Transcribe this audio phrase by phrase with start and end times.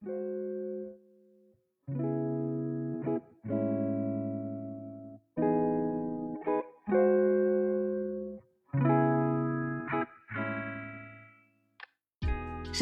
[0.00, 0.08] 谁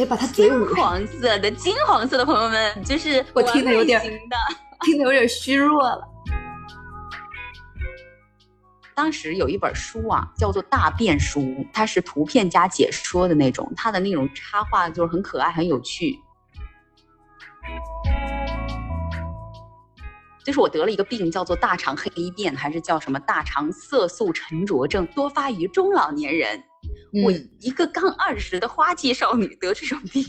[0.06, 4.36] 把他嘴捂金黄色的，金黄色的朋友们，就是我听的有点听的。
[5.02, 6.08] 有点虚弱了。
[8.94, 11.40] 当时有一本书啊，叫做《大便书》，
[11.72, 16.16] 它是图片加解说的那种，它的那种插画就是很可爱、很有趣。
[20.48, 26.58] 就是我得了一个病，叫做大肠黑变，还是叫什么大肠色素沉着症，多发于中老年人。
[27.22, 30.24] 我嗯一个刚二十的花季少女得这种病，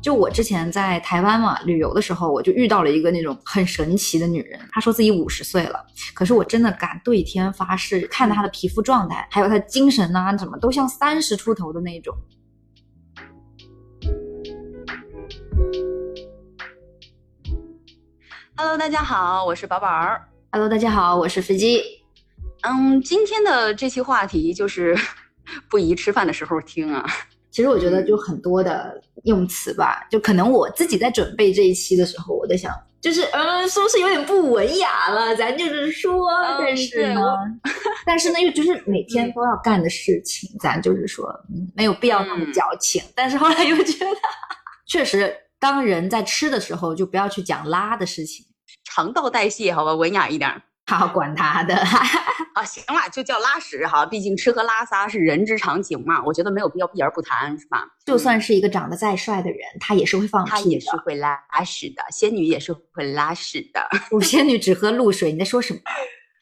[0.00, 4.60] 就我之前在台湾嘛旅游的时候，我就遇到了一个那种很神奇的女人。
[4.70, 12.16] 她说自己五十岁了，可是我真的敢对天发誓，看她的皮肤状态，还有她精神呐、什么都像三十出头的那种。
[18.62, 20.22] Hello，大家好，我是宝宝儿。
[20.52, 21.80] Hello，大家好，我是飞机。
[22.60, 24.94] 嗯，今天的这期话题就是
[25.70, 27.02] 不宜吃饭的时候听啊。
[27.50, 35.34] 其实我觉得就很多的用词吧，就可能我自己在准备这一期的时候，我在想，就是嗯，是不是有点不文雅了？
[35.34, 37.22] 咱就是说，但是呢，
[38.04, 43.02] 但是呢，又就是每 天都要干的事情，咱就是说，嗯，没有必要那么嗯矫情。
[43.14, 44.10] 但是后来又觉得，
[44.86, 48.44] 确实，当人在吃的时候，就不要去讲拉的事情。
[48.84, 50.62] 肠道代谢，好吧，文雅一点儿。
[50.90, 51.76] 好，管他的。
[52.54, 57.86] 啊，行了，就叫拉屎哈，毕竟吃喝拉撒是人之常情嘛，我觉得没有必要避而不谈，是吧？
[58.04, 60.70] 就算是一个长得再帅的人，他也是会放他屁的。
[60.70, 63.80] 也是会拉屎的，仙女也是会拉屎的。
[64.10, 65.80] 我仙女只喝露水，你在说什么？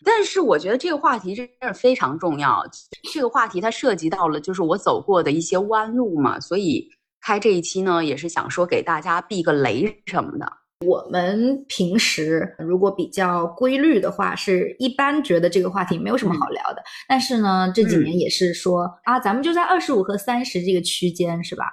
[0.02, 2.64] 但是我觉得这个话题真是非常重要，
[3.12, 6.88] 这个话题它涉及到了就是我走过的一些弯路嘛，所以
[7.20, 10.50] 开这一期呢，也是想说给大家避个雷什么的。
[10.86, 16.82] 我们平时如果比较规律的话，是一般觉得这个话题没有什么好聊的。
[17.08, 21.64] 但是呢，这几年也是说、啊，咱们就在二十五和三十这个区间，是吧？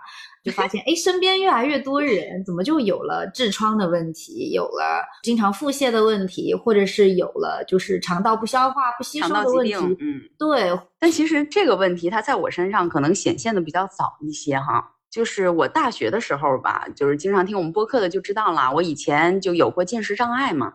[0.43, 9.73] 就发现哎，身边越来越多人怎么就有了痔疮的问题，有了经常腹泻的问题，或者是有了就是肠道不消化、不吸收的问题。
[9.73, 14.94] 嗯，对，但其实这个问题它在我身上可能显现的比较早一些哈。
[15.15, 20.73] 就是我大学的时候吧，就是经常听我们播客的就知道了，我以前就有过进食障碍嘛。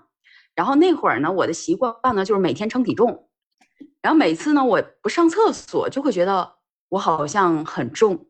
[0.55, 3.29] 然后那会儿呢，我的习惯呢就是每天称体重，
[4.01, 6.55] 然后每次呢我不上厕所就会觉得
[6.89, 8.29] 我好像很重，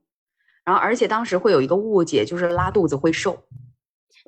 [0.65, 3.45] 然后而且当时会有一个误解，就是拉肚子会瘦。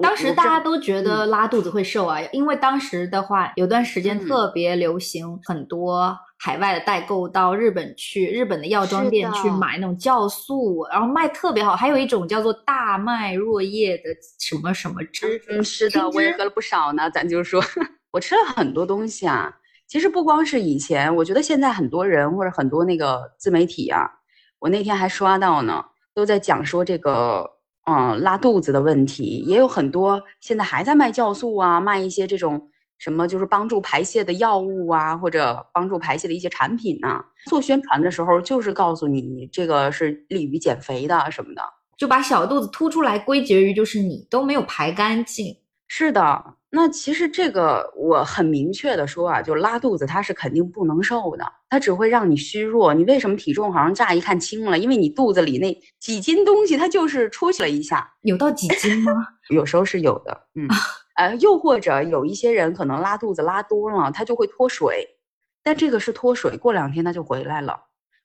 [0.02, 11.76] 我当时大家都觉得拉肚子会瘦啊，因为当时的话有段时间嗯特别流行很多海外的代购到日本去，日本的药妆店去买那种酵素，然后卖特别好。
[11.76, 14.04] 还有一种叫做大麦若叶的
[14.40, 17.08] 什么什么汁，嗯，是的，我也喝了不少呢。
[17.10, 17.62] 咱就说，
[18.10, 19.54] 我吃了很多东西啊。
[19.86, 24.10] 其实不光是以前，我觉得现在很多人或者很多那个自媒体啊，
[24.58, 25.84] 我那天还刷到呢，
[26.14, 27.48] 都在讲说这个，
[27.84, 41.62] 嗯，拉肚子的问题，也有很多现在还在卖酵素啊，卖一些这种什么就是帮助排泄的药物啊，或者帮助排泄的一些产品呐、做宣传的时候就是告诉你这个是利于减肥的什么的。
[41.96, 45.56] 就把小肚子凸出来归结于就是你都没有排干净。
[45.94, 52.94] 是的，那其实这个我很明确的说啊，就拉肚子它是肯定不能瘦的，它只会让你虚弱。
[52.94, 54.78] 你为什么体重好像乍一看轻了？
[54.78, 55.70] 因为你肚子里那
[56.00, 59.12] 几斤东西它就是出去了一下，有到几斤吗？
[59.52, 60.66] 有时候是有的，嗯，
[61.16, 65.06] 呃，又或者有一些人可能拉肚子拉多了，他就会脱水，
[65.62, 67.78] 但这个是脱水，过两天他就回来了，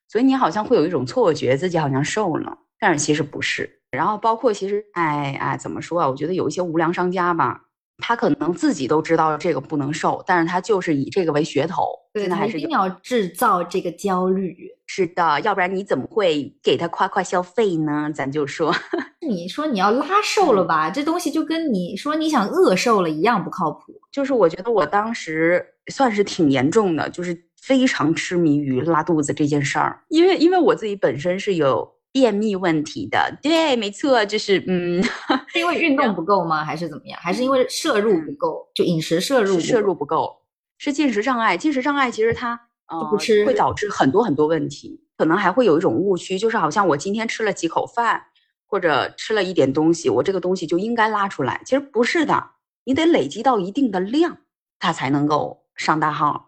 [0.07, 3.76] 所以你好像会有一种错觉，自己好像瘦了，但是其实不是。
[3.91, 6.09] 然后包括其实，哎哎，怎么说啊？
[6.09, 7.61] 我觉得有一些无良商家吧，
[7.99, 11.83] 他可能自己都知道这个不能瘦，但是他就是以这个为噱头，
[12.13, 12.69] 对，现在还是一定。
[12.69, 14.55] 要制造这个焦虑。
[14.89, 18.09] 是的，要不然你怎么会给他夸夸消费呢？
[18.15, 18.73] 咱就说，
[19.27, 23.93] 你说你要拉瘦了吧，这东西就跟你说你想饿瘦了一样不靠谱。
[24.11, 31.85] 就是我觉得我当时算是挺严重的，就是非常痴迷于拉肚子这件事儿，因为因为我自己本身是有
[32.19, 35.03] 便秘问题的，对，没错，就是嗯，
[35.45, 36.65] 是因为运动不够吗？
[36.65, 37.19] 还是怎么样？
[37.21, 38.67] 还是因为摄入不够？
[38.73, 40.35] 就饮食摄入摄入不够，
[40.79, 41.55] 是进食障碍。
[41.55, 48.23] 进食障碍其实它呃就不吃会导致很多很多问题，可能还会有一种误区，就是好像我今天吃了几口饭
[48.65, 51.61] 或者吃了一点东西，我这个东西就应该拉出来。
[51.65, 52.51] 其实不是的，
[52.85, 54.37] 你得累积到一定的量，
[54.79, 56.46] 它才能够上大号。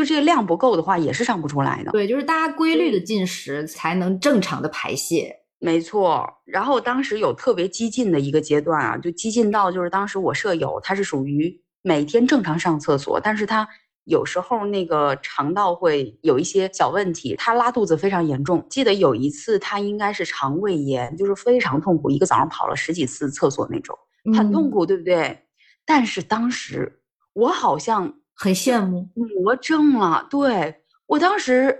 [0.00, 1.92] 就这个量不够的话，也是上不出来的。
[1.92, 5.36] 对，就是大家规律的进食才能正常的排泄。
[5.58, 6.26] 没错。
[6.46, 13.68] 然后当时有特别激进的一个阶段啊，就激进到就是当时我舍友他是属于每天正常上厕所，但是他
[14.04, 18.66] 有时候那个肠道会有一些小问题，他拉肚子非常严重。
[18.70, 23.94] 记得有一次他应该是肠胃炎，就是非常痛苦，一个早上跑了十几次厕所那种，
[24.34, 25.42] 很痛苦，对不对？
[25.84, 27.02] 但是当时
[27.34, 30.74] 我好像很羡慕魔怔了，对
[31.06, 31.78] 我当时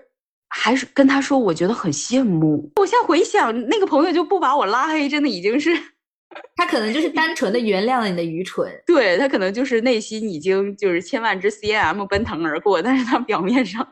[0.48, 2.70] 还是跟他说，我觉得很羡慕。
[2.76, 5.70] 我现在回想，那个朋友就不把我拉黑，真的已经是
[6.56, 13.86] 他可能就是单纯的原谅了你的愚蠢， 对他可能就是内心已经就是千万只 CM 奔腾而过，但是他表面上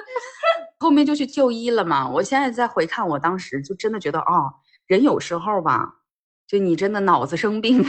[0.78, 2.08] 后面就去就医了嘛。
[2.08, 4.52] 我现在再回看我当时，就真的觉得哦，
[4.86, 5.94] 人有时候吧。
[6.48, 7.88] 就你真的脑子生病了，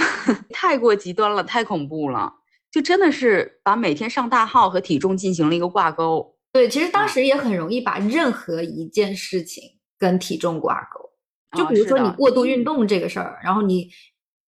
[0.52, 2.34] 太过极端了，太恐怖了。
[2.74, 6.36] 就真的是把每天上大号和体重进行了一个挂钩。
[6.52, 9.64] 对，其实当时也很容易把任何一件事情
[10.00, 11.12] 跟体重挂钩。
[11.56, 13.92] 就比如说你过度运动这个事儿，然后你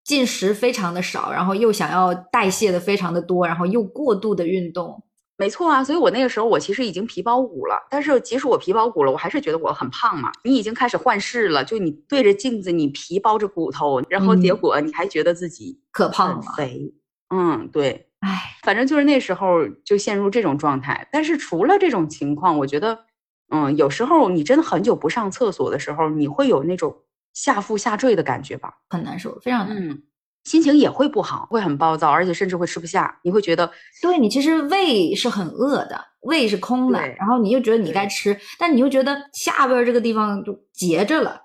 [0.04, 5.04] 进食非常的少，然后又想要代谢的非常的多，然后又过度的运动。
[5.38, 10.32] 没错啊，所以我那个时候我其实已经皮包骨了，但是即使我皮包骨了，我还是觉得我很胖嘛。
[10.44, 16.92] 你已经开始幻视了，就你对着镜子，你皮包着骨头，然后结果你还觉得自己可胖了，肥。
[17.30, 21.08] 嗯，对，唉，反正就是那时候就陷入这种状态。
[21.12, 23.06] 但是除了这种情况，我觉得，
[23.50, 28.80] 嗯，有时候你真的很久不上厕所的时候，你会有那种下腹下坠的感觉吧？
[28.90, 29.96] 很难受，非常难受。
[30.44, 33.20] 心情也会不好，会很暴躁，而且甚至会吃不下。
[33.24, 41.42] 你会觉得，对你其实胃是很饿的，胃是空的，然后你又觉得你该吃，但你又觉得下边这个地方就结着了。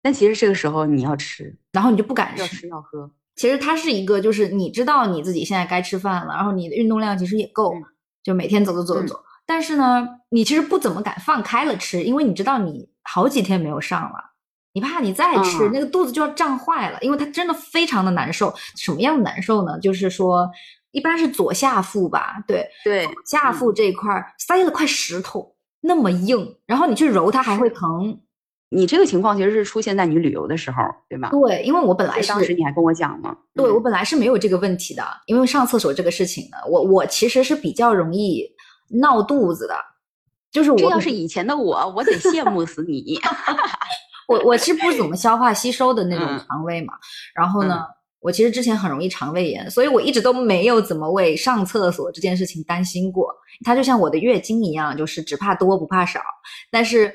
[0.00, 3.10] 但其实这个时候你要吃，然后你就不敢吃，要吃要喝。
[3.40, 7.72] 其实它是一个，就是你知道你自己现在该吃饭了，然后你的运动量其实也够，
[8.22, 9.20] 就每天走走走走走。
[9.46, 14.32] 但是呢，你其实不怎么敢放开了吃，因为你知道你好几天没有上了。
[14.74, 18.54] 你怕你再吃那个肚子就要胀坏了，因为它真的非常的难受。
[18.76, 19.78] 什么样的难受呢？
[19.80, 20.46] 就是说，
[20.90, 28.20] 一般是左下腹吧，对对，下腹这一块塞了块石头，那么硬，然后你去揉它还会疼。
[28.70, 30.76] 你这个情况其实是出现在你旅游的时候，
[31.08, 31.28] 对吗？
[31.30, 38.46] 对，因为我本来是当时你还跟我讲嘛，对我本来是没有这个问题的，因为上厕所这个事情呢，我我其实是比较容易
[39.00, 39.74] 闹肚子的，
[40.52, 43.18] 就是我这要是以前的我，我得羡慕死你。
[44.28, 46.94] 我我是不怎么消化吸收的那种肠胃嘛，
[47.34, 47.84] 然后呢，
[48.20, 53.34] 我其实之前很容易肠胃炎，所以我一直都没有怎么为上厕所这件事情担心过。
[53.64, 56.20] 它就像我的月经一样，就是只怕多不怕少。
[56.70, 57.12] 但是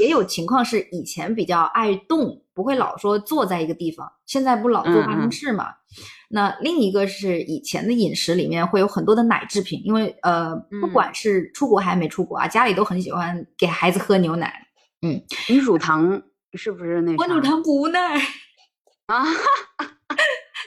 [0.00, 5.66] 也有情况是以前比较爱动，不会老说坐在一个地方，现在不老坐办公室嘛。
[6.30, 14.52] 那另一个是以前的饮食里面会有很多的奶制品，因为呃，不管是出国还是没出国啊，家里都很喜欢给孩子喝牛奶。
[15.02, 16.22] 嗯，你乳糖。
[16.54, 17.16] 是不是那？
[17.16, 18.14] 我乳糖不耐
[19.08, 19.24] 啊，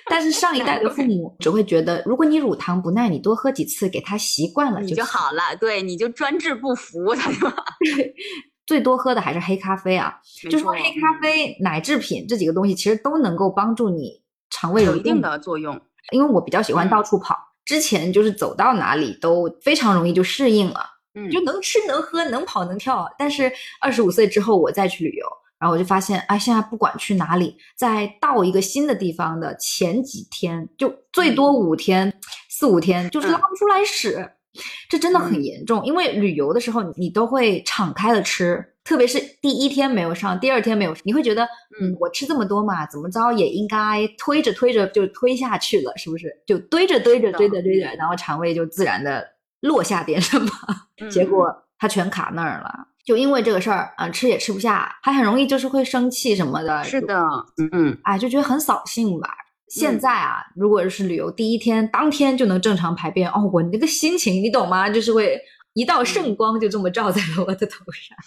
[0.09, 5.55] 但是上一代的父母只会觉得，如果你乳糖不耐，你多喝几次，给他习惯了就好了。
[5.59, 7.37] 对，你就专治不服他就。
[8.65, 10.19] 最多喝的还是黑咖啡啊，
[10.49, 15.79] 就说黑咖啡、奶制品这几个东西，其实都能够帮助你肠胃有一定的作用。
[16.11, 17.35] 因为我比较喜欢到处跑，
[17.65, 20.85] 之前就是走到哪里都非常容易就适应了，
[21.15, 23.07] 嗯，就能吃能喝能跑能跳。
[23.17, 23.51] 但是
[23.81, 25.25] 二十五岁之后，我再去旅游。
[25.57, 32.13] 然后我就发现，哎，现在不管去哪里，在到一个新的地方的前几天，就最多五天、
[32.49, 34.31] 四五天，就是拉不出来屎，
[34.89, 35.85] 这真的很严重。
[35.85, 41.43] 因为旅游的时候，你都会敞开了吃，特别是第一天没有上，第二天没有，你会觉得，
[41.81, 46.29] 嗯，我吃这么多嘛，怎么着也应该推着推着就推下去了，是不是？
[46.45, 49.25] 就堆着堆着堆着堆着，然后肠胃就自然的
[49.61, 50.49] 落下点什么，
[51.09, 51.47] 结果
[51.77, 52.71] 它全卡那儿了。
[53.05, 56.83] 就因为这个事儿啊，吃也吃不下，还很容易就是会生气什么的。
[56.83, 57.23] 是的，
[57.57, 59.29] 嗯嗯，哎，就觉得很扫兴吧。
[59.79, 64.89] 现在啊，如果是旅游第一天当天就能正常排便，哦，我那个心情你懂吗？
[64.89, 65.37] 就是会
[65.73, 68.17] 一道圣光就这么照在了我的头上，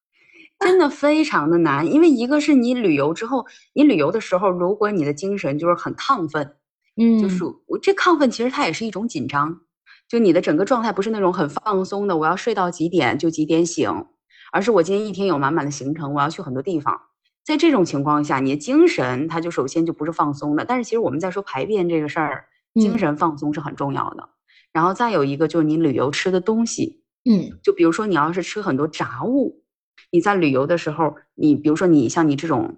[0.60, 1.90] 真的非常的难。
[1.90, 6.56] 因为一个是你旅游之后，你旅游的时候，如果你的精神就是很亢奋，
[7.00, 9.60] 嗯，就是我这亢奋其实它也是一种紧张，
[10.08, 14.06] 就你的整个状态不是那种很放松的，我要睡到几点就几点醒。
[14.50, 16.98] 而是我今天一天有满满的行程，我要去很多地方。
[17.48, 20.66] 在这种情况下，你的精神它就首先就不是放松的。
[20.66, 24.28] 但是其实我们在说排便这个事儿，精神放松是很重要的。
[24.70, 29.62] 然后再有一个就是你旅游吃的东西，嗯，就比如说你要是吃很多杂物，
[30.10, 32.76] 你在旅游的时候，你比如说你像你这种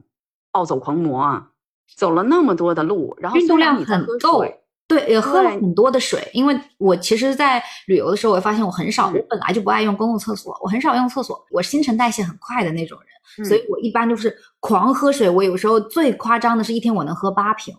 [0.53, 1.49] 暴走狂魔啊，
[1.97, 4.45] 走了那么多的路，然后运动量很够，
[4.87, 13.10] 对，也喝了很多的水，因为我其实，在旅游的时候，我发现我很少，我本来就不爱用公共厕所，我很少用厕所，我新陈代谢很快的那种人，
[13.45, 15.29] 所以我一般就是狂喝水。
[15.29, 17.75] 我有时候最夸张的是一天我能喝八瓶，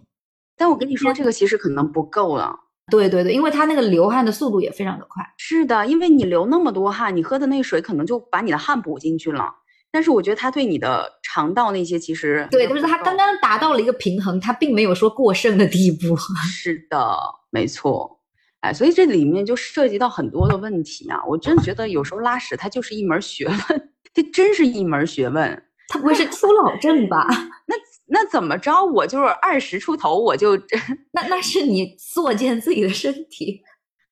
[0.57, 2.55] 但我跟你说，这个其实可能不够了。
[2.89, 5.23] 对对对，因为它那个流汗的速度也非常的快。
[5.37, 9.49] 是的，因为你流那么多汗，你喝的那水可能就把你的汗补进去了。
[9.91, 16.15] 但是我觉得它对你的肠道那些其实对，就是它刚刚达到了一个平衡，它并没有说过剩的地步。
[16.47, 17.17] 是的，
[17.49, 18.19] 没错。
[18.61, 21.19] 哎，所以这里面就涉及到很多的问题啊！
[21.27, 25.63] 我真觉得有时候拉屎它就是一门学问，这真是一门学问。
[25.87, 27.27] 他不会是初老症吧？
[27.67, 27.75] 那
[28.07, 28.83] 那怎么着？
[28.85, 30.55] 我就是二十出头，我就
[31.11, 33.61] 那那是你作践自己的身体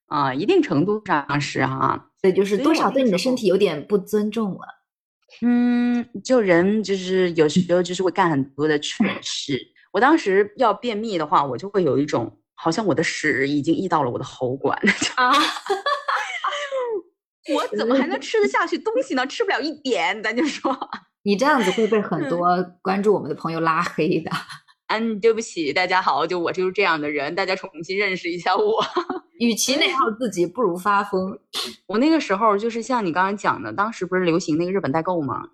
[0.07, 2.09] 啊，一定程度上是哈。
[2.21, 4.59] 对，就是多少对你的身体有点不尊重了。
[5.41, 9.57] 嗯，就人就是有时候就是会干很多的蠢事。
[9.93, 14.77] 我当时要便秘的话，我就会有一种好像我的屎已经溢到了我的喉管
[15.15, 15.31] 啊，
[17.53, 19.25] 我怎么还能吃得下去东西呢？
[19.27, 20.75] 吃不了一点，咱就说
[21.23, 24.31] 你这样子会被很多关注我们的朋友拉黑的。
[24.87, 28.83] 嗯，对不起，大家好，就我就是这样的人，大家重新认识一下我。
[29.37, 31.37] 与其内耗自己，不如发疯。
[31.85, 35.49] 我那个时候就是像你刚刚讲的，当时不是流行那个日本代购吗？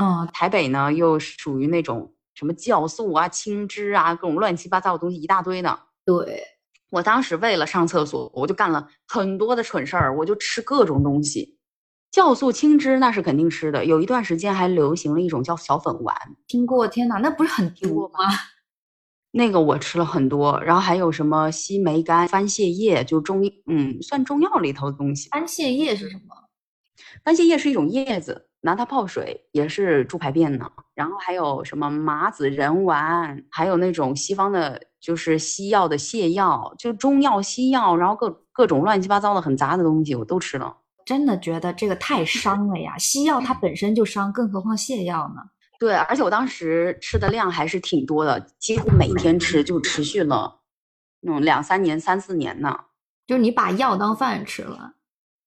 [0.00, 5.78] 嗯，台北呢又属于那种什么酵素啊、青汁啊，各种乱七八糟的东西一大堆的。
[6.04, 6.42] 对，
[6.90, 11.58] 我当时为了上厕所，我就干了很多的蠢事儿，我就吃各种东西。
[12.12, 13.84] 酵素、青汁那是肯定吃的。
[13.84, 16.16] 有一段时间还流行了一种叫小粉丸，
[16.46, 16.88] 听过？
[16.88, 18.20] 天哪，那不是很毒吗？
[19.30, 25.28] 那个我吃了很多，然后还有什么西梅干、番泻叶，就中嗯算中药里头的东西。
[25.28, 26.34] 番泻叶是什么？
[27.22, 30.66] 番泻叶是一种叶子，拿它泡水也是助排便呢。
[30.94, 40.76] 然后还有什么麻子仁丸，还有那种西方的，就是西药的泻药，就中药、西药，然后各各种乱七八糟的很杂的东西，我都吃了。
[41.04, 42.98] 真的觉得这个太伤了呀！
[42.98, 45.42] 西药它本身就伤，更何况泻药呢？
[45.78, 50.60] 对，而且我当时吃的量还是挺多的，几乎每天吃，就持续了，
[51.26, 52.78] 嗯，两三年、三四年呢。
[53.26, 54.94] 就是你把药当饭吃了，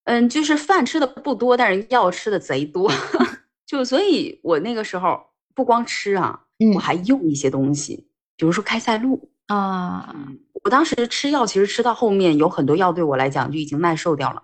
[0.05, 2.91] 嗯，就是饭吃的不多，但是药吃的贼多，
[3.67, 5.19] 就所以，我那个时候
[5.53, 6.41] 不光吃啊，
[6.75, 10.15] 我还用一些东西，比如说开塞露啊。
[10.63, 14.43] 我当时吃药，其实吃到后面有很多药对我来讲就已经耐受掉了。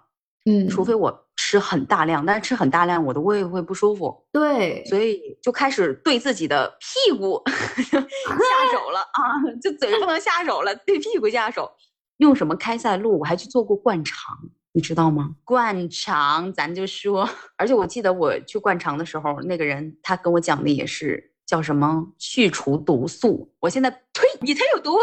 [0.50, 4.26] 嗯，除非我吃很大量，但是吃很大量我的胃会不舒服。
[4.32, 8.00] 对，所以就开始对自己的屁股 下
[8.72, 9.22] 手了啊！
[9.62, 11.70] 就嘴不能下手了，对屁股下手。
[12.18, 13.20] 用什么开塞露？
[13.20, 14.36] 我还去做过灌肠，
[14.74, 15.36] 你知道吗？
[15.44, 21.34] 灌肠，咱就说，而且我记得我去灌肠的时候，那个人他跟我讲的也是。
[21.48, 23.50] 叫什么去除毒素？
[23.62, 24.98] 我现在呸，你才有毒！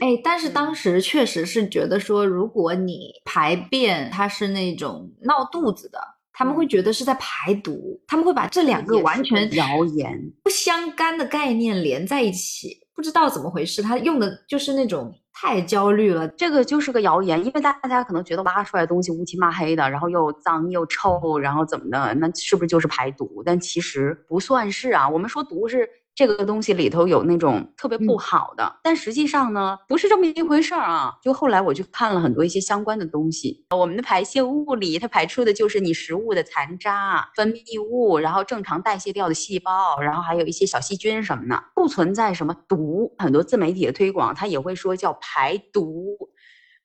[0.00, 5.98] 哎，但是当时确实是觉得说，如果你排便它是那种闹肚子的，
[6.32, 15.12] 他们会觉得是在排毒，他们会把这两个完全谣言不相干的概念连在一起，不知道怎么回事，他用的就是那种。
[15.38, 23.42] 太焦虑了，这个就是个谣言，因为大家可能觉得挖出来的东西乌漆嘛黑的，然后又脏又臭，然后怎么的，那是不是就是排毒？
[23.44, 25.86] 但其实不算是啊，我们说毒是。
[26.16, 31.12] 这个东西里头有那种特别不好的，但实际上呢，不是这么一回事儿啊。
[31.22, 43.14] 就后来我去看了很多一些相关的东西，我们的排泄物里，它排出的就是你食物的残渣、分泌物，然后正常代谢掉的细胞，然后还有一些小细菌什么的，不存在什么毒。
[43.18, 46.16] 很多自媒体的推广，它也会说叫排毒。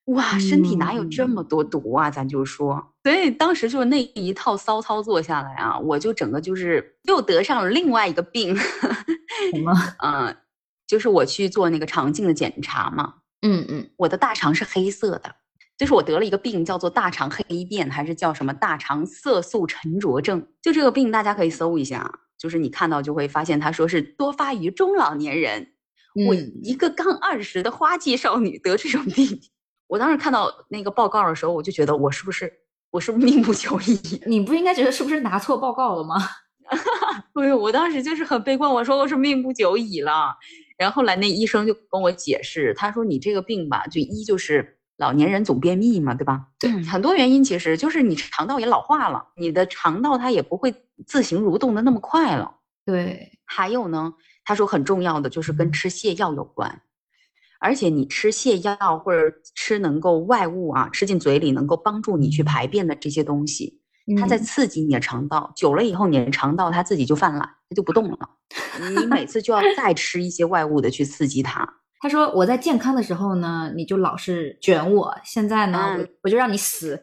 [0.05, 2.09] 哇，身体哪有这么多毒啊？
[2.09, 8.55] 咱就说，所以当时就是那一套骚操作下来啊，我就整个就是又得上了另外一个病。
[9.53, 9.71] 什么？
[10.03, 10.35] 嗯，
[10.87, 13.13] 就是我去做那个肠镜的检查嘛。
[13.43, 15.35] 嗯嗯，我的大肠是黑色的，
[15.77, 20.45] 就是我得了一个病，叫做大肠黑变，还是叫什么大肠色素沉着症？
[20.61, 25.67] 就这个病，大家可以搜一下，就是你看到就会发现，他说是多发于中老年人。
[26.27, 29.39] 我一个刚二十的花季少女得这种病。
[29.91, 32.49] 我当时看到那个报告的时候，我就觉得我是不是
[32.91, 33.99] 我是不是命不久矣？
[34.25, 36.15] 你不应该觉得是不是拿错报告了吗？
[37.35, 40.33] 哎呦，我当时就是很悲观，我说我是命不久矣了。
[40.77, 46.47] 然后后来那医生就跟我解释，他说你这个病吧，就一就是老年人总便秘嘛，对吧？
[46.57, 50.73] 对，很多原因其实就是你肠道也老化了，你的肠道它也不会
[51.05, 52.49] 自行蠕动的那么快了。
[52.85, 54.13] 对，还有呢，
[54.45, 56.81] 他说很重要的就是跟吃泻药有关。
[57.61, 63.79] 而且你吃泻药或者吃能够外物啊，吃进嘴里能够帮助你去排便的这些东西，
[64.19, 68.17] 它在刺激你的肠道，久了以后你的肠道它自己就犯懒，它就不动了。
[68.97, 71.67] 你每次就要再吃一些外物的去刺激它，
[71.99, 76.99] 他说我在健康的时候呢，你就老是卷我，现在呢，我嗯我就让你死。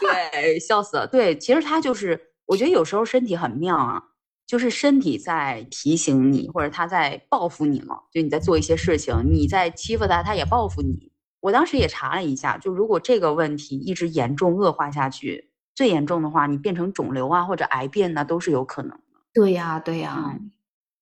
[0.00, 1.06] 对，笑死了。
[1.06, 4.02] 对，其实他就是，我觉得有时候身体很妙啊，
[4.50, 8.00] 就是身体在提醒你，或者他在报复你嘛。
[8.10, 11.12] 就你在做一些事情，你在欺负他，他也报复你。
[11.38, 19.20] 我当时也查了一下，就如果这个问题一直严重恶化下去，最严重的话，你变成肿瘤啊或者癌变呢，都是有可能的。
[19.32, 20.50] 对呀，对呀，嗯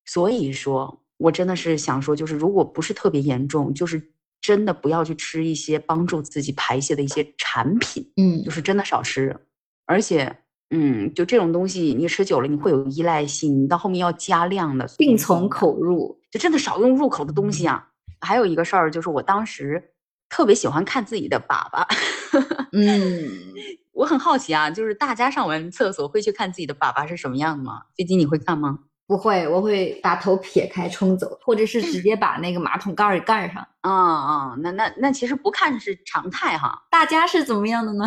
[0.05, 4.13] 所以说，我真的是想说，就是如果不是特别严重，就是
[4.43, 8.13] 真的不要去吃一些帮助自己排泄的一些产品。
[8.19, 9.35] 嗯就是真的少吃，
[9.87, 10.37] 而且，
[10.71, 16.19] 嗯，就这种东西你吃久了你会有依赖性，你到后面要加量的，病从，口入。
[16.31, 17.89] 就真的少用入口的东西啊。
[18.21, 19.83] 还有一个事儿就是我当时
[20.29, 21.87] 特别喜欢看自己的粑粑，
[22.73, 23.31] 嗯，
[23.93, 27.83] 我很好奇啊，就是大家上完厕所会去看自己的粑粑是什么样的吗？
[27.97, 28.79] 飞机你会看吗？
[29.07, 33.67] 不会，我会把头撇开冲走，或者是直接把那个马桶盖儿给盖上。
[33.81, 36.83] 啊啊，那那那其实不看是常态哈。
[36.91, 38.05] 大家是怎么样的呢？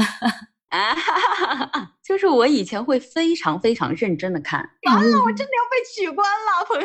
[0.72, 6.82] 啊，哈哈哈哈就是我以前会非常非常认真的看完了，我真的要被取关了，朋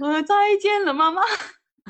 [0.00, 1.22] 友， 呃，再见了，妈妈。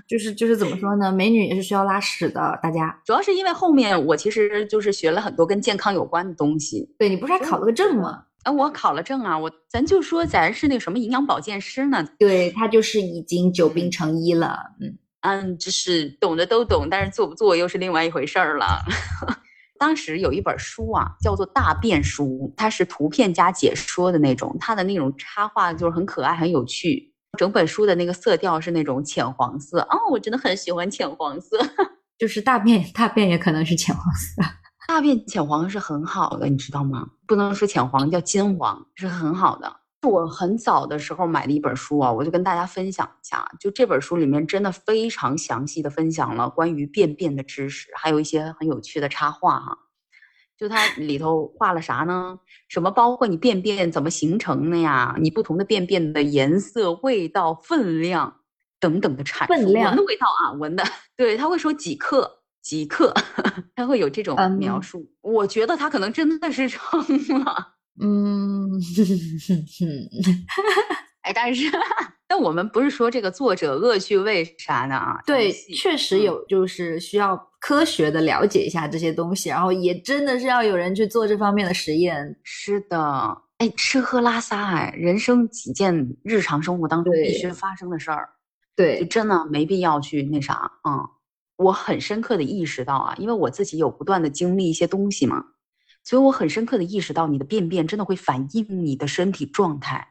[0.07, 1.11] 就是就是怎么说呢？
[1.11, 3.01] 美女也是需要拉屎的，大家。
[3.05, 6.95] 主要是因为后面我其实就是学了很多跟健康有关的东西。
[6.99, 8.25] 对你不是还考了个证吗？
[8.43, 14.59] 啊，我考了证啊，我咱就说咱是那个什么营养保健师呢，对他就是已经久病成医了。
[14.81, 18.85] 嗯，嗯，就是懂的都懂，但是做不做又是另外一回事儿了。
[19.79, 22.25] 当时有一本书啊，叫做《大便书》，
[22.57, 27.13] 它是图片加解说的那种，它的那种插画就是很可爱、很有趣。
[27.39, 31.59] 整本书的那个色调是那种浅黄色哦，我真的很喜欢浅黄色。
[32.19, 34.43] 就是大便，大便也可能是浅黄色。
[34.89, 37.07] 大便浅黄是很好的，你知道吗？
[37.27, 39.71] 不能说浅黄，叫金黄，是很好的。
[40.07, 43.47] 我很早的时候买的一本书啊，我就跟大家分享一下。
[43.61, 49.79] 就这本书里面真的非常详细的分享了关于便便的知识，还有一些很有趣的插画哈、
[50.57, 52.39] 就它里头画了啥呢？
[52.69, 55.17] 什么包括你便便怎么形成的呀？
[55.21, 58.41] 你不同的便便的颜色、味道、分量
[58.81, 59.53] 等等的阐述。
[59.53, 60.85] 分量闻的味道啊，闻的，
[61.17, 62.43] 对，他会说几克。
[62.63, 63.15] 几克，
[63.77, 65.09] 他会有这种嗯描述。
[65.21, 67.01] 我觉得他可能真的是撑
[67.45, 68.71] 了，嗯，
[71.23, 71.67] 哎，但是，
[72.29, 75.21] 但我们不是说这个作者恶趣味啥的啊？
[75.27, 76.23] 对，确实嗯。
[76.23, 82.37] 有，就是需要科学的了解一下这些东西，然后也真的是要有人去做这方面的实验。
[82.45, 88.29] 是的，哎，吃喝拉撒，哎，人生几件日常生活当中必须发生的事儿，
[88.77, 91.09] 就对，真的没必要去那啥，嗯，
[91.57, 95.43] 我很深刻的意识到啊，因为我自己有不断的经历一些东西嘛，
[96.07, 100.07] 所以我很深刻的意识到，你的便便真的会反映你的身体状态。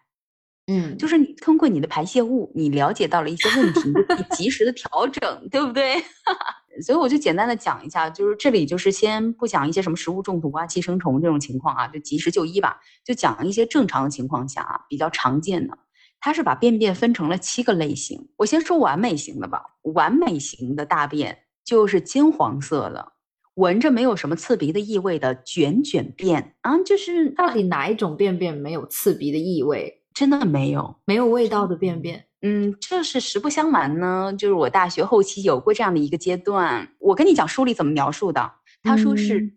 [0.68, 5.96] 嗯，就是你通过你的排泄物，你了解到了一些问题，你及时的调整，对不对？
[6.86, 15.78] 所以我就简单的讲一下，就是这里就是先不讲一些什么食物中毒啊、寄生虫这种情况啊，就及时就医吧，就讲一些正常的情况下啊，比较常见的。
[16.20, 19.62] 它是把便便分成了七个类型，我先说完美型的吧。
[19.94, 23.14] 完美型的大便就是金黄色的，
[23.56, 30.96] 闻着没有什么刺鼻的异味的卷卷便啊，就是到底哪一种便便没有刺鼻的异味，真的没有。
[31.06, 32.26] 没有味道的便便？
[32.41, 36.88] 嗯，这是实不相瞒呢，就是我大学后期有过这样的一个阶段。
[37.00, 38.52] 我跟你讲书里怎么描述的，
[38.84, 39.52] 他说是、嗯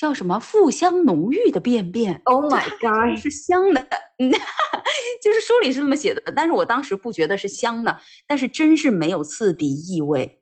[0.00, 3.18] 叫什么馥香浓郁的便便 Oh my god！
[3.20, 3.86] 是香的，
[4.16, 4.30] 嗯，
[5.22, 10.40] 就是书里是这么写的，但是我当时不觉得是香的，但是真是没有刺鼻异味。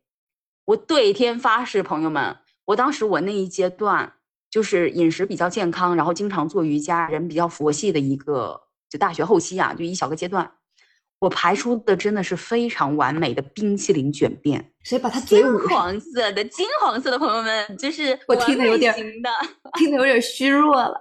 [0.65, 2.37] 我对天发誓，朋友们，
[2.69, 4.13] 我当时我那一阶段
[4.51, 10.53] 就是饮食比较健康，然后经常做瑜伽，人比较佛系的一个，就大学后期啊，就一小个阶段，
[11.19, 15.59] 我排出的真的是非常完美的冰淇淋卷便，谁把他嘴金？
[15.71, 18.95] 黄色的，金黄色的朋友们，就是我听的有点。
[19.79, 20.93] 听得有点虚弱了。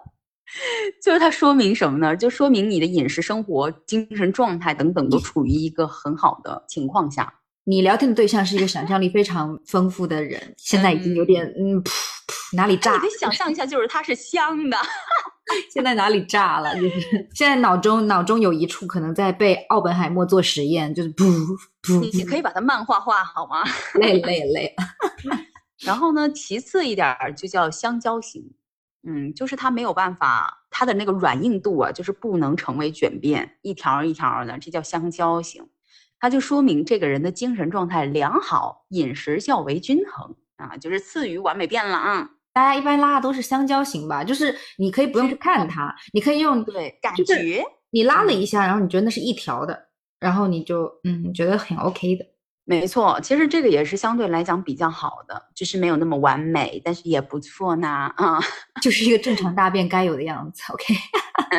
[1.03, 2.15] 就是它说明什么呢？
[2.15, 7.36] 就说明你的饮食生活、精神状态等等都处于一个很好的情况下。
[7.69, 13.07] 你聊天的对象是一个想象力非常丰富的人，现在已经有点嗯，噗噗，哪里炸你可？
[13.07, 14.77] 以想象一下，就是它是香的。
[15.69, 16.73] 现在哪里炸了？
[16.75, 21.25] 就是现在脑中脑中有一处可能在被奥本海默做实验，就是噗
[21.83, 23.63] 噗，你可以把它漫画化好吗？
[23.95, 24.73] 累 累累。
[25.83, 28.49] 然后呢，其次一点儿就叫香蕉型，
[29.05, 35.67] 嗯，就是它没有办法，它的那个软硬度啊，就是不能成为卷边，一条儿一条儿的，这叫香蕉型。
[36.19, 42.29] 它就说明这个人的精神状态良好，饮食较为均衡啊，就是次于完美变了啊。
[42.53, 52.25] 大家一般拉的都是香蕉型吧，就是你可以不用去看它，你可以用对，感就是觉你拉了一下，然后你觉得那是一条的，然后你就嗯觉得很 OK 的。
[52.69, 57.87] 没错，其实这个也是相对来讲比较好的，就是没有那么完美，但是也不错呢。
[57.87, 58.39] 啊，
[58.81, 60.63] 就是一个正常大便该有的样子。
[60.73, 60.93] OK，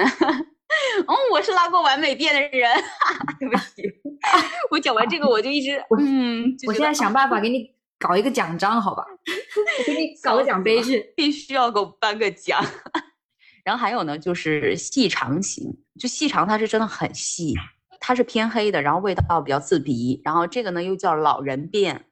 [1.07, 2.71] 哦， 我是拉过完美便的人，
[3.41, 3.83] 对不起，
[4.71, 9.05] 我讲完这个我就一直嗯，我现在想办法给你搞一个奖章，好吧？
[9.79, 12.63] 我给你搞个奖杯去，必须要给我颁个奖。
[13.65, 15.65] 然后还有呢，就是细长型，
[15.99, 17.55] 就细长它是真的很细。
[18.01, 22.05] 它是偏黑的，然后味道比较刺鼻，然后这个呢又叫老人便。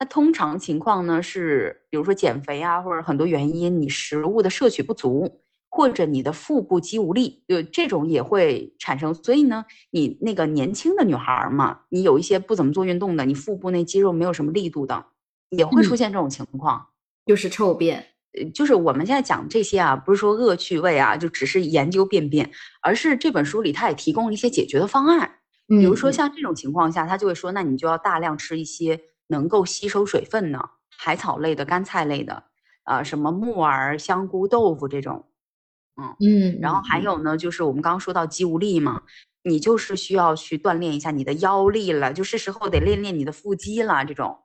[0.00, 5.41] 那通常情况呢是，比如说减肥啊，或者很多原因，你食物的摄取不足，
[5.74, 9.14] 或者你的腹部肌无力，就这种也会产生。
[9.14, 15.06] 所以呢，你那个年轻的女孩嘛，你有一些不怎么做运动的，你腹部那肌肉没有什么力度的，
[15.48, 16.88] 也会出现这种情况，
[17.24, 18.04] 就是臭便。
[18.38, 22.50] 呃，就是我们现在讲这些啊，不是说恶趣味啊，就只是研究便便，
[22.82, 25.36] 而是这本书里它也提供了一些解决的方案。
[25.68, 32.44] 比如说像这种情况下，他就会说，那你就要大量吃一些能够吸收水分的海草类的、干菜类的，
[32.84, 35.24] 啊，什么木耳、香菇、豆腐这种。
[35.96, 39.02] 嗯嗯，然后还有呢，就是我们刚刚说到肌无力嘛，
[39.44, 44.38] 你就是需要去锻炼一下你的腰力了，就是时候得练练你的腹肌了这种。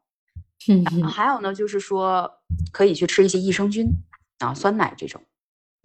[0.67, 2.29] 嗯，还有呢，就是说
[2.71, 3.87] 可以去吃一些益生菌
[4.39, 5.21] 啊，酸奶这种。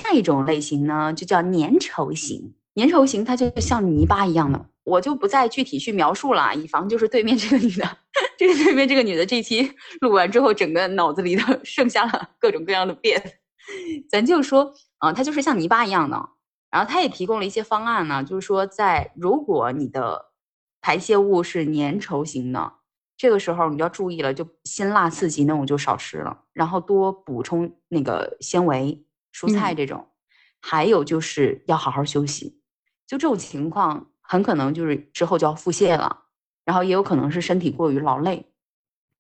[0.03, 2.55] 下一种类型呢，就叫粘稠型。
[2.75, 7.99] 粘稠型它就像泥巴一样的，我就不再具体去描述了，以防就是对面这个女的，
[8.39, 9.71] 这个对面这个女的这期
[10.01, 13.23] 录完之后，整个脑子里头 剩下了各种各样的 变。
[14.09, 16.31] 咱就说啊，它就是像泥巴一样的。
[16.71, 20.33] 然后它也提供了一些方案呢，就是说在如果你的
[20.81, 22.75] 排泄物是粘稠型的。
[23.15, 30.09] 这个时候你就要注意了，就辛辣刺激那种就少吃了，然后多补充那个纤维、蔬菜这种，
[30.61, 32.61] 还有就是要好好休息。
[33.07, 36.25] 就这种情况，很可能就是之后就要腹泻了，
[36.65, 38.47] 然后也有可能是身体过于劳累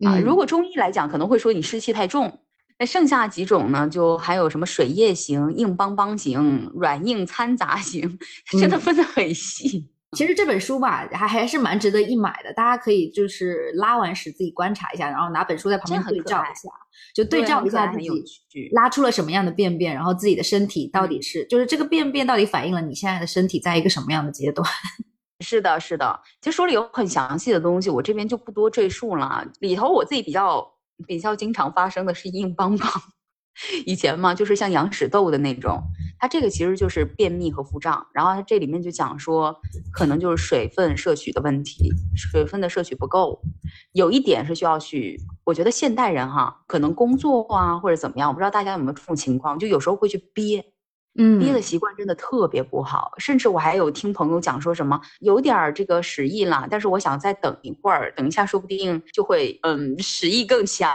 [0.04, 0.18] 啊。
[0.18, 2.40] 如果中医来讲，可能会说你湿气太重。
[2.82, 8.18] 那剩下几种呢，就还有什么水液型、硬邦邦型、软硬掺杂型，
[8.60, 9.88] 真的分得很细。
[10.16, 12.52] 其实这本书吧，还还是蛮值得一买的。
[12.54, 16.68] 大家可以就是拉完屎自己观察一下，然后拿本书在旁边对照一下，
[17.14, 18.10] 就对照一下自己
[18.72, 24.68] 拉出了什么样的便便，然后自己的身体到底是就是这个便便到底反映了你现在的身体在一个什么样的阶段？
[25.38, 26.20] 是的，是的。
[26.40, 29.46] 其实书里有很详细的东西，我这边就不多赘述了。
[29.60, 30.68] 里头我自己比较
[31.02, 32.88] 比较经常发生的是硬邦邦。
[33.84, 35.82] 以前嘛，就是像羊屎豆的那种，
[36.18, 38.06] 它这个其实就是便秘和腹胀。
[38.14, 39.54] 然后它这里面就讲说，
[39.92, 43.42] 可能就是水分摄取的问题，水分的摄取不够。
[43.92, 50.71] 有一点是需要去，我觉得现代人哈，可能工作啊或者怎么样，我不知道大家有没有这种情况，就有时候会去憋。
[51.18, 60.90] 嗯，憋的习惯真的特别不好，甚至我还有听朋友讲说什么有点儿这个食意了，但是我想再等一会儿，等一下说不定就会嗯食意更强，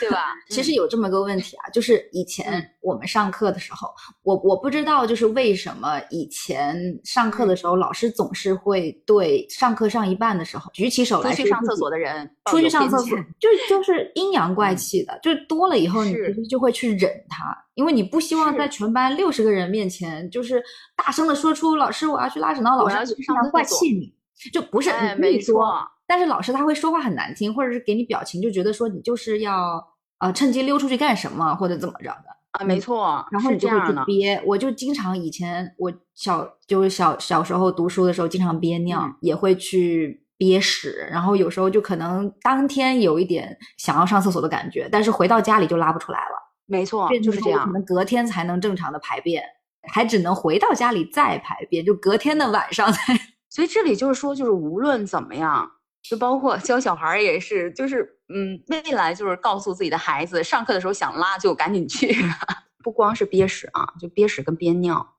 [0.00, 0.34] 对吧？
[0.48, 3.88] 其实有这么个问题啊，就是以前我们上课的时候，
[4.22, 17.54] 我我不知道就是为什么以前上课的时候老师总是会对上课上一半的时候举起手来去上厕所的人出去上厕所，就 就是阴阳怪气的，就是多了以后你其实就会去忍他。
[17.78, 20.60] 因为你不希望在全班六十个人面前，就是
[20.96, 24.12] 大声的说出“老师，我要去拉屎”，然后老师非常怪气你，
[24.52, 29.80] 就不是你没错，但是老师他会说话很难听，或者是给你表情，就觉得说你就是要
[30.18, 34.42] 呃趁机溜出去干什么或者怎么着的啊，没错，然后你就会去憋。
[34.44, 46.37] 我就经常以前我小就是小小时候读书的时候，经常憋尿，也会去憋屎，然后有时候就可能当天有一点想要上厕所的感觉，但是回到家里就拉不出来了。
[46.68, 47.66] 没错，就是这样。
[47.66, 49.42] 可能隔天才能正常的排便，
[49.90, 53.18] 还只能回到家里再排便，就隔天的晚上才。
[53.48, 55.68] 所以这里就是说，就是无论怎么样，
[56.02, 62.14] 就包括教小孩也是，就是嗯，未来就是告诉自己的孩子，上课的时候想拉就赶紧去。
[62.84, 65.14] 不光是憋屎啊，就憋屎跟憋尿，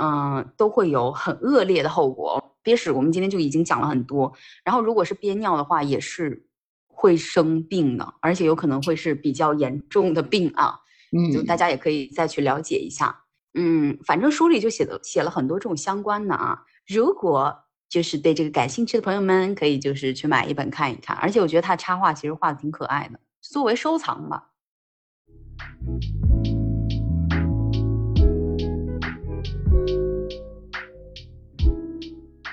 [0.00, 2.42] 嗯，都会有很恶劣的后果。
[2.62, 4.32] 憋屎我们今天就已经讲了很多，
[4.64, 6.46] 然后如果是憋尿的话，也是
[6.86, 10.78] 会生病的，而且有可能会是比较严重的病啊。
[11.16, 13.24] 嗯，就大家也可以再去了解一下。
[13.54, 16.64] 嗯，反正书里就写的写了很多这种相关的啊。
[16.86, 17.54] 如果
[17.88, 21.14] 就是对这个感兴趣的朋友们，可以就是去买一本看一看。
[21.18, 24.48] 而且我觉得他插画其实画的挺可爱的，作为收藏吧。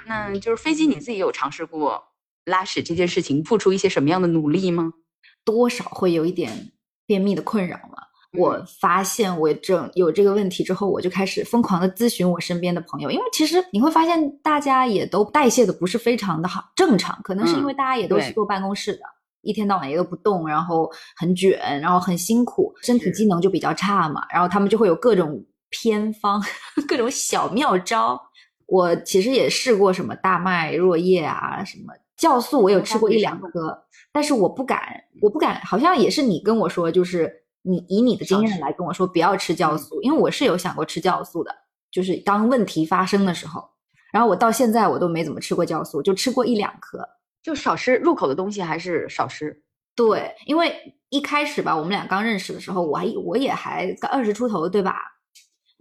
[0.06, 2.04] 那就是飞机，你自己有尝试过
[2.44, 4.92] 拉屎这件事情，付出一些什么样的努力吗？
[5.46, 6.74] 多少会有一点
[7.06, 8.09] 便秘的困扰吗？
[8.38, 19.00] 我发现我这有这个问题之后，我就开始疯狂的咨询我身边的朋友，因为其实你会发现大家也都代谢的不是非常的好正常，可能是因为大家也都是坐办公室的，
[19.42, 26.40] 一天到晚也都不动，然后很卷，然后很辛苦，身体机能就比较差嘛，然后他们就会有各种偏方、
[26.88, 28.22] 各种小妙招。
[28.68, 34.80] 我其实也试过什么大麦若叶啊，什么酵素，我有吃过一两颗，但是我不敢，
[35.20, 37.38] 我不敢，好像也是你跟我说，就是。
[37.70, 41.56] 你以你的经验来跟我说，不要吃酵素，因为我是有想过吃酵素的，
[41.92, 43.64] 就是当问题发生的时候。
[44.12, 47.08] 然后我到现在我都没怎么吃过酵素，就吃过一两颗，
[47.44, 49.56] 就少吃入口的东西还是少吃。
[49.96, 50.74] 对，因为
[51.10, 54.96] 一开始吧，我们俩刚认识的时候，我还我也还二十出头，对吧？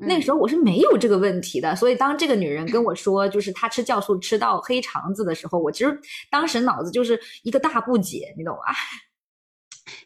[0.01, 5.99] 那时候我是没有这个问题的，所以当这个女人跟我说，就是她吃酵素吃到黑肠子的时候，我其实
[6.31, 8.75] 当时脑子就是一个大不解，你懂吧？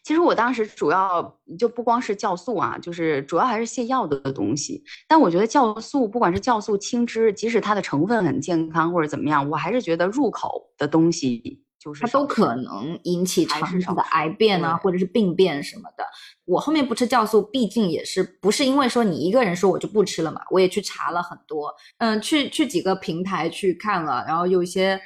[0.02, 4.82] 其实我当时主要就不光是酵素啊，就是主要还是泻药的东西。
[5.08, 16.04] 但我觉得酵素，不管是酵素、青汁，即使它的成分很健康或者怎么样，我还是觉得入口的东西就是它都可能引起肠子的癌变啊，或者是病变什么的。
[16.44, 20.40] 我后面不吃酵素，毕竟也是不是因为说你一个人说我就不吃了嘛？
[20.50, 25.00] 我也去查了很多，嗯，去去几个平台去看了，然后有一些。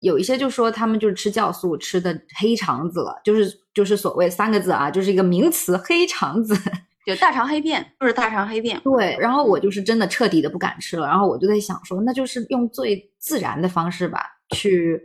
[0.00, 6.54] 有一些就说他们就是吃酵素吃的黑肠子了，就是就是所谓三个字啊，就是一个名词黑肠子，
[7.06, 8.80] 就大肠黑便，就是大肠黑便。
[8.80, 14.20] 对，然后我就是真的彻底的不敢吃了，然后我就在想说，那就是用最自然的方式吧，
[14.54, 15.00] 去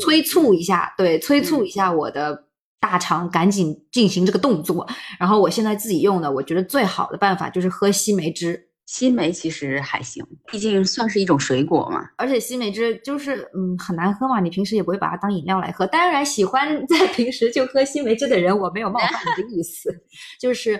[0.00, 2.46] 催促一下，对，催促一下我的
[2.80, 4.86] 大肠赶紧进行这个动作。
[5.18, 8.68] 然后我现在自己用的，我觉得最好的办法就是喝西梅汁。
[8.92, 12.06] 西梅其实还行，毕竟算是一种水果嘛。
[12.18, 15.86] 而且西梅汁就是嗯很难喝嘛，你平时也不会把它当饮料来喝。
[15.86, 19.90] 当然，喜欢在平时就喝西梅汁的人，我没有冒犯你的意思，
[20.38, 20.78] 就是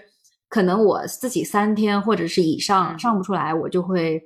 [0.51, 4.23] 可能我自己三天或者是以上上不出来，我就会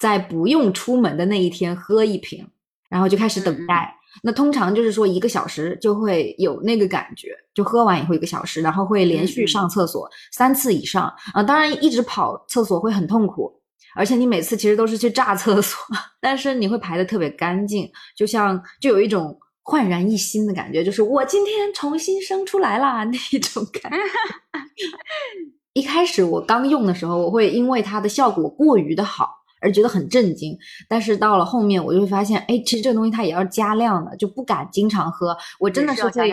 [0.00, 2.44] 在不用出门的那一天喝一瓶，
[2.90, 3.94] 然后就开始等待。
[4.22, 11.42] 那通常就是说一个小时就会有那个感觉，就喝完以后一个小时，然后会连续上厕所三次以上啊。
[11.42, 13.52] 当然一直跑厕所会很痛苦，
[13.94, 15.78] 而且你每次其实都是去炸厕所，
[16.20, 23.98] 但是你会排的特别干净，就像就有一种焕然一新的感觉，就是我今天重新生出来啦那种感觉。
[25.74, 29.37] 一开始我刚用的时候，我会因为它的效果过于的好。
[29.60, 30.56] 而觉得很震惊，
[30.88, 35.36] 但是到了后面我就会发现，哎，其实这个东西它也要加量的，就不敢经常喝。
[35.58, 36.32] 我真的是会，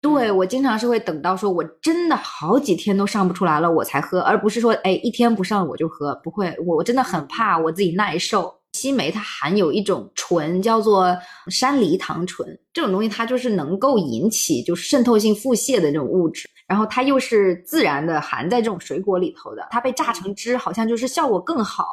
[0.00, 6.14] 对我经常是会等到说我真的好几天都上不出来了我才喝，而不是说哎一天不上我就喝。
[6.24, 8.54] 不会，我真的很怕我自己耐受。
[8.72, 11.14] 西梅它含有一种醇叫做
[11.48, 21.84] 山梨糖醇，这种东西它就是能够引起就是渗透性腹泻的这种物质，然后它又是自然的含在这种水果里头的，它被榨成汁好像就是效果更好。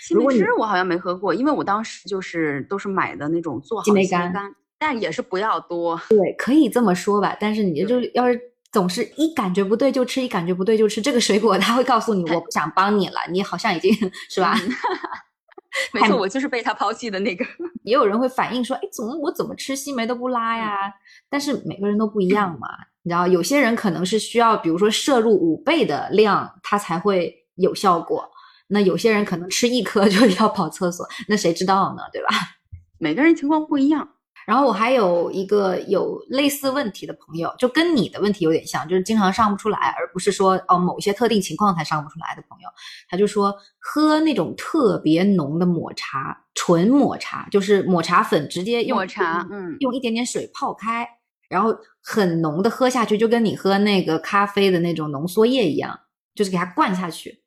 [0.00, 4.32] 西梅汁我好像没喝过，因为我当时就是都是买的那种做好西梅干，
[4.78, 6.00] 但也是不要多。
[6.08, 7.36] 对，可以这么说吧。
[7.38, 8.40] 但是你就要是
[8.72, 13.92] 总是一感觉不对就吃，一感觉不对就吃这个水果，他会告诉你我不想帮你了，你好像已经
[14.30, 14.54] 是吧？
[15.92, 17.44] 没错，我就是被他抛弃的那个。
[17.84, 20.92] 也有人会反映说，哎，怎么我怎么吃西梅都不拉呀？
[21.28, 22.68] 但是每个人都不一样嘛，
[23.02, 28.28] 你知道，有些人可能是需要，比如说摄入五倍的量，它才会有效果。
[28.70, 32.02] 那有些人可能吃一颗 就要跑厕所，那谁知道呢？
[32.12, 32.28] 对吧？
[32.98, 34.08] 每个人情况不一样。
[34.46, 42.68] 然后我还有一个有类似问题的朋友，就跟你的问题有点像，就是经常上不出来，而不是说哦某些特定情况才上不出来的朋友。
[43.08, 51.06] 他就说喝那种特别浓的抹茶，纯抹茶，就是抹茶粉直接用抹茶，嗯，用一点点水泡开，
[51.48, 55.96] 然后很浓的喝下去，就跟你喝那个咖啡的那种浓缩液一样，
[56.34, 57.42] 就是给它灌下去。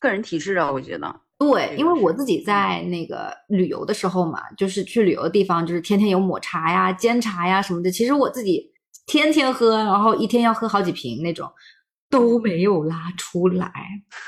[0.00, 7.90] 个人体质啊，我觉得对，因为我自己在那个旅游的时候嘛，就是去旅游的地方，就是天天有抹茶呀、煎茶呀什么的。
[7.90, 8.70] 其实我自己
[9.06, 11.48] 天天喝，然后一天要喝好几瓶那种，
[12.10, 13.72] 都没有拉出来。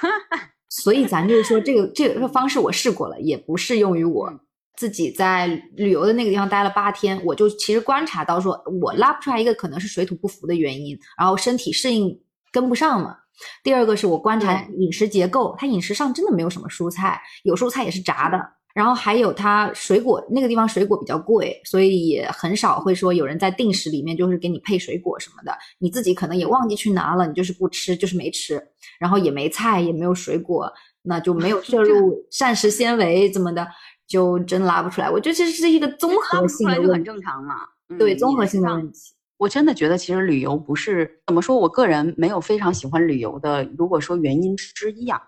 [0.70, 4.32] 所以咱就是说，这个这个方式我试过了，也不适用于我
[4.78, 12.18] 自己在旅游的那个地方待了八天，我就其实观察到，说我拉不出来一个可能是水土不服的原因，然后身体适应
[12.50, 13.18] 跟不上嘛。
[13.62, 18.38] 第二个是我观察饮食结构，它饮食上真的没有什么蔬菜，有蔬菜也是炸的。
[18.74, 25.52] 然后还有它水果那个地方水果比较贵，所以也很少会说有人在定时里面就是给你配水果什么的。
[25.78, 28.58] 你自己可能也忘记去拿了，你就是不吃，就是没吃，
[28.98, 33.68] 然后也没菜，也没有水果，那就没有摄 入膳食纤维怎么的，
[34.08, 35.10] 就真拉不出来。
[35.10, 37.56] 我觉得这是一个综合性的问题，很正常嘛。
[37.98, 38.98] 对，综合性的问题。
[39.42, 43.68] 我真的觉得其实旅游不是怎么说，我个人没有非常喜欢旅游的。
[43.76, 45.20] 如果说原因之一啊，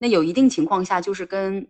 [0.00, 1.64] 那有一定情况下就是跟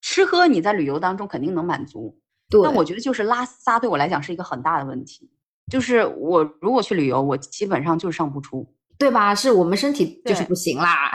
[0.00, 2.18] 吃喝，你在旅游当中肯定能满足。
[2.48, 5.30] 对，但我觉得就是拉撒对我来讲是一个很大的问题。
[5.70, 8.66] 就是我如果去旅游，我基本上就是上不出，
[8.98, 9.34] 对吧？
[9.34, 11.12] 是我们身体就是不行啦。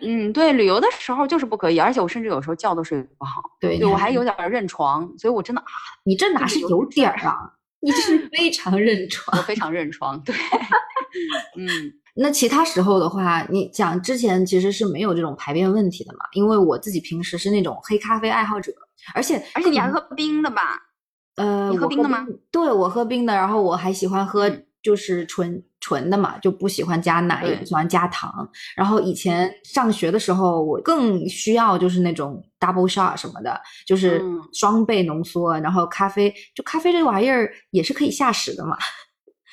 [0.00, 3.42] 嗯，对，旅游的时候就是不可以，而且我甚至有时候觉都睡不好。
[3.58, 5.66] 对，对我还有点认床，所以我真的啊，
[6.04, 7.34] 你这哪是有点儿啊？
[7.82, 10.34] 你这是 非常认床，我非常认床，对，
[11.58, 16.20] 嗯，那其他时候的话，你讲之前其实是没有这种排便问题的嘛？
[16.32, 18.72] 因为我自己平时是那种黑咖啡爱好者，
[19.14, 20.80] 而且而且你还喝冰的吧？
[21.36, 22.26] 呃，你喝冰的吗？
[22.50, 24.50] 对，我喝冰的，然后我还喜欢喝
[24.82, 28.48] 就是纯纯的嘛，就不喜欢加奶，也不喜欢加糖。
[28.76, 34.22] 然后以前上学的时候，我更需要就是那种 double shot 什么的，就是
[34.54, 35.58] 双倍浓缩。
[35.58, 38.78] 然后咖啡，就咖啡这个玩意儿也是可以下屎的嘛。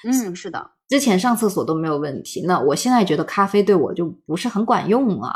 [0.04, 2.46] 嗯，是的，之前上厕所都没有问题。
[2.46, 5.34] 那我现在觉得咖啡对我就不是很管用啊。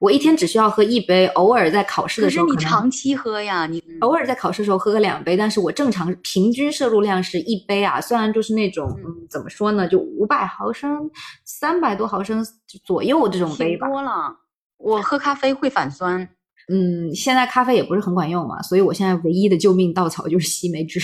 [0.00, 2.46] 我一天只需要喝一杯，偶尔在考试的时候。
[2.46, 8.00] 可是你长期喝呀，你偶尔在考试的时候喝个两杯，但是我正常平均摄入量是一杯啊。
[8.00, 11.10] 虽然就是那种嗯怎么说呢，就五百毫升、
[11.44, 12.44] 三百多毫升
[12.82, 13.86] 左右这种杯吧。
[13.88, 14.34] 多了，
[14.78, 16.28] 我喝咖啡会反酸。
[16.72, 20.98] 嗯，现在咖啡也不是很管用嘛，所以我现在唯一的救命稻草就是西梅汁，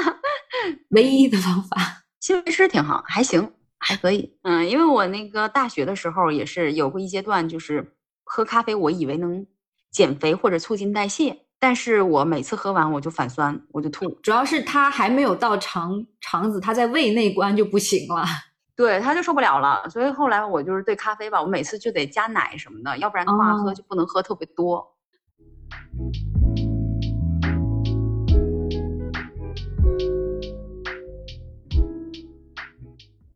[0.90, 2.04] 唯一的方法。
[2.20, 3.50] 西梅汁挺好，还行。
[3.80, 9.44] 还可以，嗯，因为我那个大学的时候也是有过一阶段，就是喝咖啡，我以为能
[9.90, 14.08] 减肥或者促进代谢，但是我每次喝完我就反酸，我就吐。
[14.22, 18.24] 主要是它还没有到肠肠子，它在胃内关就不行了，
[18.76, 19.88] 对，它就受不了了。
[19.88, 24.86] 所以后来我就是对咖啡吧，我每次就得加奶什么的，要不然的话喝就不能喝特别多。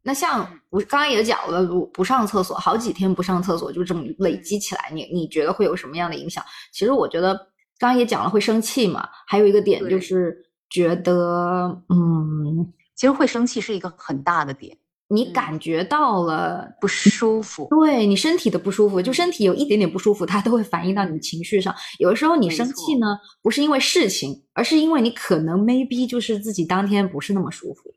[0.07, 6.45] 那像我刚刚也讲了，不不上厕所，好几天不上厕所，就这么累积起来，你你觉得会有什么样的影响？
[6.73, 7.35] 其实我觉得
[7.79, 9.09] 刚刚也讲了，会生气嘛。
[9.27, 10.37] 还有一个点就是
[10.69, 14.77] 觉得，嗯，其实会生气是一个很大的点，
[15.09, 21.75] 你感觉到了不舒服，对你身体的不舒服，就身体有一点点不舒服，它都会反映到你情绪上。
[21.99, 27.91] 有的时候你生气呢，不是因为事情，而是因为你可能 maybe 就是自己当天不是那么舒服。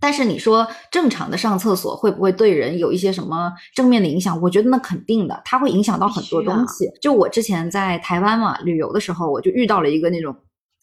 [0.00, 4.40] 但是你说正常的上厕所会不会对人有一些什么正面的影响？
[4.40, 6.90] 我觉得那肯定的，它会影响到很多东西。
[7.02, 10.34] 就我之前在台湾嘛旅游的时候，我就遇到了一个那种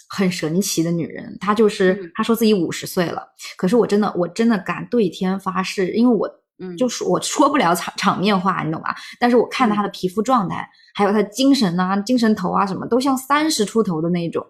[0.07, 3.23] 很神奇的女人，她就是她说自己五十岁了，
[3.57, 8.95] 可是我真的我真的敢对天发誓，因为我嗯就说我说不了场场面话，你懂吧？
[9.19, 14.45] 但是我看她的皮肤状态，还有她精神啊、精神头啊什么，都像三十出头的那种。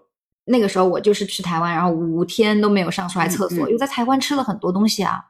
[0.48, 5.22] 那个时候我就是去台湾，然后五天都没有上出来厕所，又在台湾吃了很多东西啊，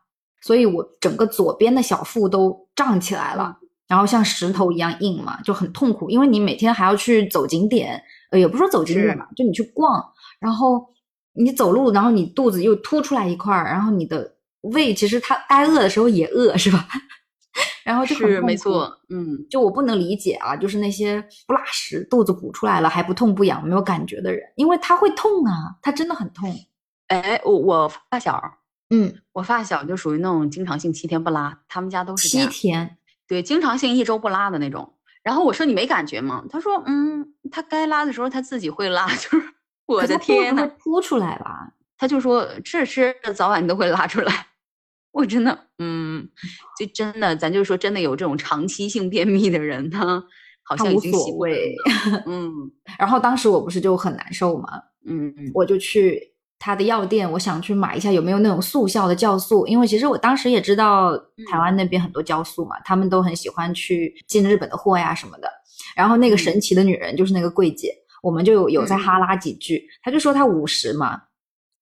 [0.42, 6.10] 所以我整个左边的小腹都胀起来了，然后像石头一样硬嘛，就很痛苦。
[6.10, 8.02] 因为你每天还要去走景点，
[8.32, 10.04] 呃，也不说走景点嘛，就你去逛，
[10.40, 10.86] 然后
[11.34, 16.88] 你走路，然后你肚子又凸出来一块儿，然后你的胃其实它该饿的时候也饿，是吧？
[17.88, 26.54] 然后就是没错，嗯，就我不能理解啊，就是那些不拉屎、肚子鼓出来了还不痛不痒、没有感觉的人，因为他会痛啊，他真的很痛。
[27.08, 28.44] 哎，我我发小，
[28.90, 34.94] 嗯，我发小就属于那种经常性七天不拉，他们家都是七天，对，经常性一周不拉的那种。
[35.24, 36.44] 然后我说你没感觉吗？
[36.50, 39.44] 他说，嗯，他该拉的时候他自己会拉， 就是
[39.86, 41.72] 我的天呐，哭出来吧？
[41.98, 44.48] 他就说吃着吃着早晚都会拉出来。
[45.18, 46.30] 我真的，嗯，
[46.78, 50.24] 就真的，咱就说真的有这种长期性便秘的人呢，
[50.62, 51.76] 好像已经所谓，
[52.28, 52.54] 嗯。
[53.00, 54.70] 然后当时我不是就很难受嘛，
[55.08, 56.22] 嗯嗯，我就去
[56.60, 61.18] 他的药店，我想去买一下有没有那种速效的酵素，因为其实我当时也知道
[61.50, 65.50] 台湾那边很多酵素嘛，他们都很喜欢去进日本的货呀什么的。
[65.96, 71.24] 然后那个神奇的女人就是那个柜姐，我们就有有在哈拉几句，她就说她五十嘛。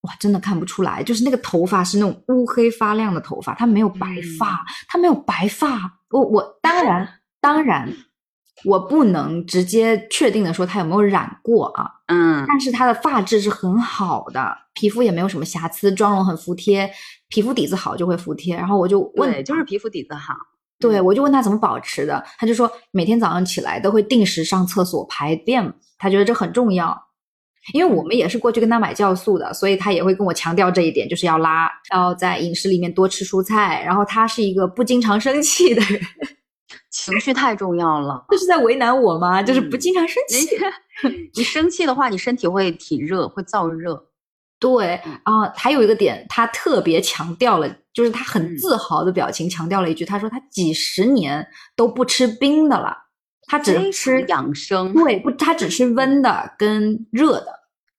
[0.06, 4.08] 哇，真的看不出来，就是那个头发是那种乌黑发亮的头发，他没有白
[4.40, 6.00] 发，他没有白发。
[6.12, 7.08] 我我当然
[7.42, 7.92] 当然，
[8.64, 16.90] 我不能直接确定的说他有没有染过啊，嗯，但是他的发质是很好的，皮肤也没有什么瑕疵，妆容很服帖，
[17.30, 18.56] 皮肤底子好就会服帖。
[18.56, 20.34] 然后我就问，就是皮肤底子好，
[20.80, 27.05] 对我就问他怎么保持的，他就说每天早上起来都会定时上厕所排便，他觉得这很重要。
[27.74, 33.82] 因为我们也是过去跟他买酵素的，所以他也会跟我强调这一点，就是要拉，要在饮食里面多吃蔬菜。
[33.84, 36.00] 然后他是一个不经常生气的人，
[36.92, 38.26] 情绪太重要了。
[38.30, 39.42] 这是在为难我吗？
[39.42, 40.48] 就是不经常生气。
[41.36, 44.06] 你生气的话，你身体会体热，会燥热。
[44.58, 51.46] 对啊，还有一个点，他特别强调了，就是他很自豪的表情，强调了一句，他说他几十年
[51.76, 52.96] 都不吃冰的了，
[53.48, 57.48] 他只吃养生，对，不，他只吃温的跟热的。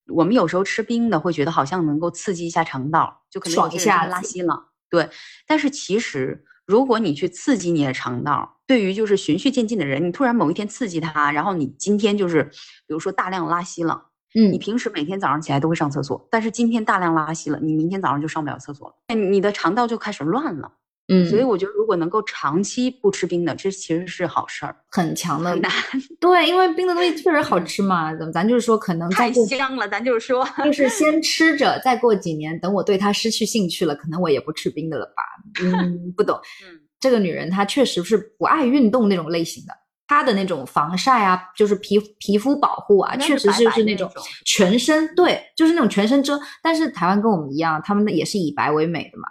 [0.08, 4.68] 我们有时候吃冰的会觉得好像能够刺激一下肠道，就可能爽一下拉稀了。
[4.88, 5.08] 对，
[5.46, 12.44] 但是其实如果你去刺激你的肠道，对于就是循序渐进的人，你突然某一天刺激他，然后你今天就是
[12.86, 20.72] 比如说大量拉稀了，嗯，你平时每天早上起来都会上厕所，但是今天大量拉稀了，你明天早上就上不了厕所了，你的肠道就开始乱了。
[21.08, 25.70] 嗯，所以我觉得如果能够长期不吃冰的，这其实是好事儿，很强的难。
[26.18, 35.22] 对，因为冰的东西确实好吃嘛，咱咱就是说可能太香了，咱就是说，就 是先吃着，再过几年，等我对它失去兴趣了，可能我也不吃冰的了吧？
[35.62, 36.36] 嗯，不懂。
[36.66, 39.72] 嗯，这个女人她确实是不爱运动那种类型的，
[40.08, 44.10] 她的那种防晒啊，就是皮皮肤保护啊，确实就是那种
[44.44, 46.36] 全身对，就是那种全身遮。
[46.60, 49.28] 但是台湾跟我们一样，他们也是以白为美的嘛。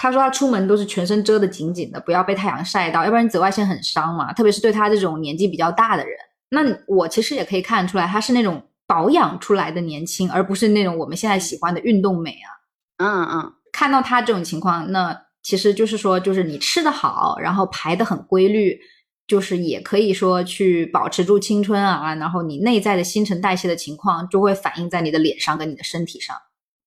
[0.00, 4.32] 他说他出门都是全身遮得紧紧的，不要被太阳晒到，要不然紫外线很伤嘛。
[4.32, 6.16] 特别是对他这种年纪比较大的人，
[6.50, 12.48] 那我其实也可以看出来，他是那种保养出来的年轻，而不是那种我们现在喜欢的运动美啊。
[12.98, 18.78] 嗯嗯，看到他这种情况，那其实就是说，就是你吃的好，然后排的很规律，
[19.26, 22.14] 就是也可以说去保持住青春啊。
[22.14, 26.36] 然后你内在的新陈代谢的情况就会反映在你的脸上跟你的身体上。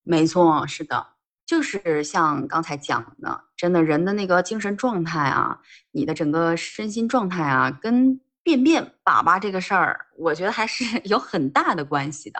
[0.04, 1.08] 没错，是的。
[1.52, 5.60] 就是像刚才讲的，真的人的那个精神状态啊，
[5.92, 12.40] 你的整个身心状态啊，跟便便粑粑这个事儿，我觉得还是有很大的关系的。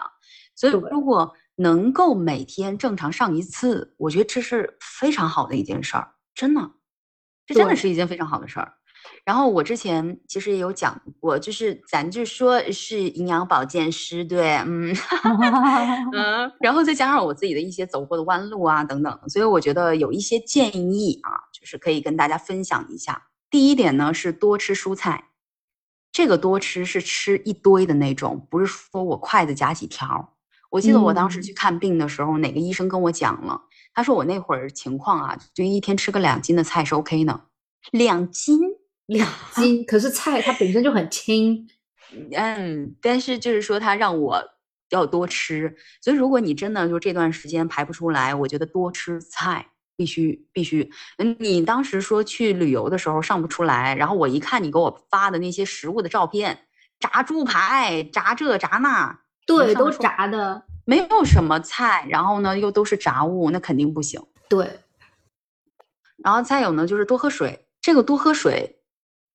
[0.54, 6.70] 所以，如果能够每天正常上一次，我觉得这是非常好的一件事儿，真的，
[7.44, 8.72] 这真的是一件非常好的事儿。
[9.24, 14.92] 然后我之前其实也有讲过，就是咱就说是营养保健师，对，嗯
[16.12, 23.22] 嗯， 然后再加上我自己的一些走过的弯路啊等等，所以我觉得有一些建议啊，就是可以跟大家分享一下。
[23.48, 25.28] 第一点呢是多吃蔬菜，
[26.10, 30.34] 这个多吃是吃一堆的那种，不是说我筷子夹几条。
[30.68, 33.60] 我记得我当时去看病的时候，哪个医生跟我讲了，
[33.94, 37.42] 他说我那会儿情况啊，就一天吃个两斤的菜是 OK 呢，
[37.92, 38.58] 两斤。
[39.06, 41.66] 两 斤，可是菜它本身就很轻，
[42.32, 44.42] 嗯，但是就是说它让我
[44.90, 50.90] 要多吃，所以如果你真的就这段时间排不出来，我觉得多吃菜必须必须。
[51.18, 56.66] 嗯，你当时说去旅游的时候上不出来，然后我一看你给我发的那些食物的照片，
[57.00, 64.22] 炸猪排，炸这炸那，对，都炸的，没有什么菜，然后呢又都是炸物，那肯定不行。
[64.48, 64.80] 对，
[66.22, 68.78] 然后再有呢就是多喝水，这个多喝水。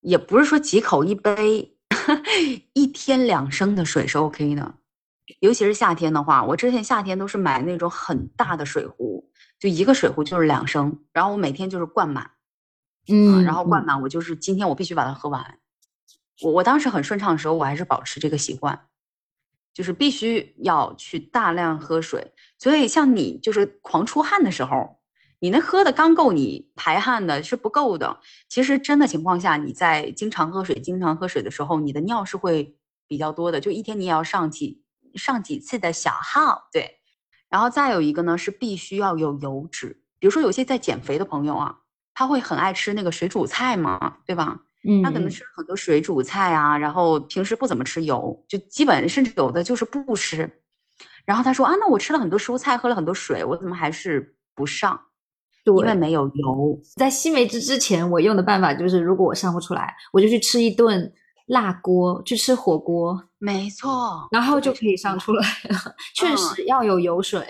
[0.00, 1.76] 也不是说几口一杯，
[2.72, 4.74] 一天两升的水是 OK 的，
[5.40, 12.30] 尤其是夏天的话，我之前夏天都是买那种很大的水壶，就一个水壶就是两升，然后我每天就是灌满，
[13.08, 15.58] 嗯，然后灌满，我就是今天我必须把它喝完。
[16.42, 18.86] 我我当时很顺畅的时候，我还是保持这个习惯，
[19.74, 22.32] 就是必须要去大量喝水。
[22.58, 24.97] 所以像你就是狂出汗的时候。
[25.40, 28.20] 你那喝的刚够你排汗的，是不够的。
[28.48, 32.76] 其实真的情况下，你在经常喝水、经常喝水的时候，你的尿是会
[33.06, 33.60] 比较多的。
[33.60, 34.82] 就一天你也要上几
[35.14, 36.98] 上几次的小号，对。
[37.48, 40.02] 然后再有一个呢，是必须要有油脂。
[40.18, 41.78] 比如说有些在减肥的朋友啊，
[42.12, 44.60] 他会很爱吃那个水煮菜嘛，对吧？
[44.86, 50.50] 嗯，他可能吃很多水煮菜啊，然后平时不怎么吃油，就基本甚至有的就是不吃。
[51.24, 55.00] 然后他说啊，那我吃了很多蔬菜，喝了很多水，我怎么还是不上？
[55.68, 61.12] 因为没有油，在吸梅汁之前，我用的办法就是，如果我上不出来，我就去吃一顿
[61.46, 65.94] 辣锅，去吃火锅，没错，然后就可以上出来了。
[66.14, 67.46] 确实要有油水，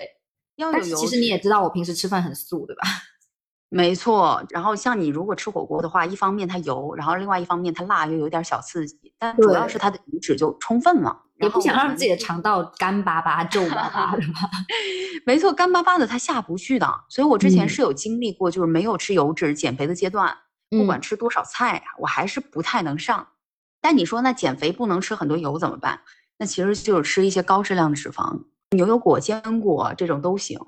[0.55, 0.95] 要有油。
[0.95, 2.81] 其实你也知道，我平时吃饭很素，对吧？
[3.69, 4.43] 没错。
[4.49, 11.25] 然后像你如果吃火锅的话，一方面它油，然后另外一方面它辣又有点小刺激，但主要是它的油脂就充分了。
[11.41, 14.49] 也不想让自己的肠道干巴巴、皱巴巴 的吧？
[15.25, 16.87] 没错，干巴巴的它下不去的。
[17.09, 20.35] 所以我之前是有经历过，就是没有吃油脂减肥的阶段，
[20.69, 23.27] 不管吃多少菜，我还是不太能上。
[23.81, 26.01] 但你说那减肥不能吃很多油怎么办？
[26.37, 30.59] 那其实就是吃一些高质量的脂肪，牛油果、坚果这种都行。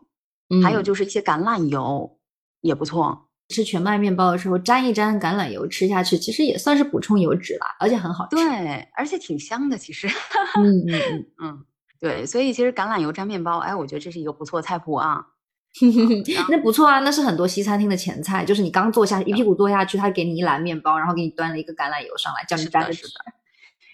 [0.62, 2.20] 还有就是一些橄榄油
[2.60, 3.30] 也不错。
[3.52, 8.36] 吃全麦面包的时候沾一沾橄榄油吃下去，其实也算是补充油脂了，而且很好吃。
[8.38, 10.08] 对，而且挺香的，其实。
[10.56, 11.66] 嗯 嗯嗯嗯，
[12.00, 15.28] 对，所以其实橄榄油沾面包，哎，我觉得这是一个不错菜谱啊。
[16.50, 23.06] 那不错啊，那是很多西餐厅的前菜，就是你刚坐下一屁股坐下去，他给你一篮面包，然后给你端了一个橄榄油上来，叫你沾着吃。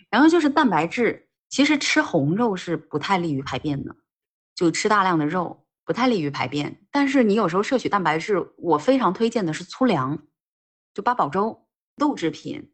[0.09, 3.95] 然后就是蛋白质，其实吃红肉是不太利于排便的，
[4.55, 5.66] 就吃大量的肉。
[5.87, 6.81] 不太利于排便。
[6.91, 10.19] 但是你有时候摄取蛋白质，我非常推荐的是粗粮，
[10.93, 11.65] 就八宝粥、
[11.97, 12.69] 豆制品。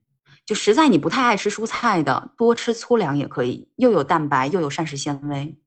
[0.45, 5.57] 就实在你不太爱吃蔬菜的，多吃粗粮也可以，又有蛋白又有膳食纤维，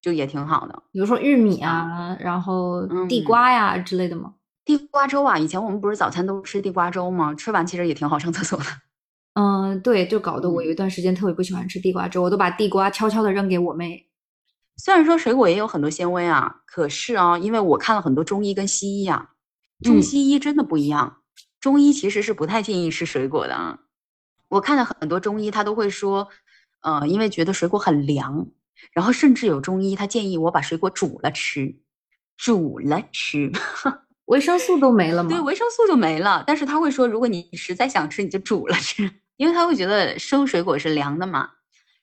[0.00, 0.82] 就也挺好的。
[0.90, 4.34] 比如说玉米啊，然后地瓜呀之类的吗？
[4.64, 7.32] 地瓜粥啊，以前我们不是早餐都吃地瓜粥吗？
[7.36, 8.64] 吃完其实也挺好上厕所的。
[9.34, 14.08] 嗯，对，就搞得我有一段时间特别不喜欢吃地瓜粥，我都把地瓜悄悄的扔给我妹。
[14.76, 19.30] 虽然说水果也有很多纤维啊，可是啊，因为我看了很多中医跟西医啊，
[19.82, 21.22] 中西医真的不一样。
[21.60, 23.78] 中医其实是不太建议吃水果的啊。
[24.48, 26.28] 我看了很多中医，他都会说，
[26.82, 28.46] 呃，因为觉得水果很凉，
[28.92, 31.74] 然后甚至有中医他建议我把水果煮了吃，
[32.36, 33.50] 煮了吃，
[34.26, 35.30] 维生素都没了吗？
[35.30, 36.44] 对，维生素就没了。
[36.46, 39.10] 但是他会说，如果你实在想吃，你就煮了吃。
[39.36, 41.50] 因为他会觉得生水果是凉的嘛，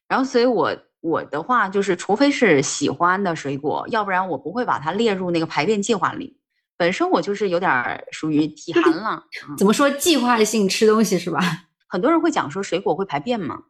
[0.07, 6.39] 然后所以我我的话就是，除非是喜欢的水果，要不然我不会把它列入那个排便计划里。
[6.77, 9.21] 本身我就是有点属于体寒了，
[9.57, 11.41] 怎么说计划性吃东西是吧？
[11.89, 13.63] 很多人会讲说水果会排便嘛，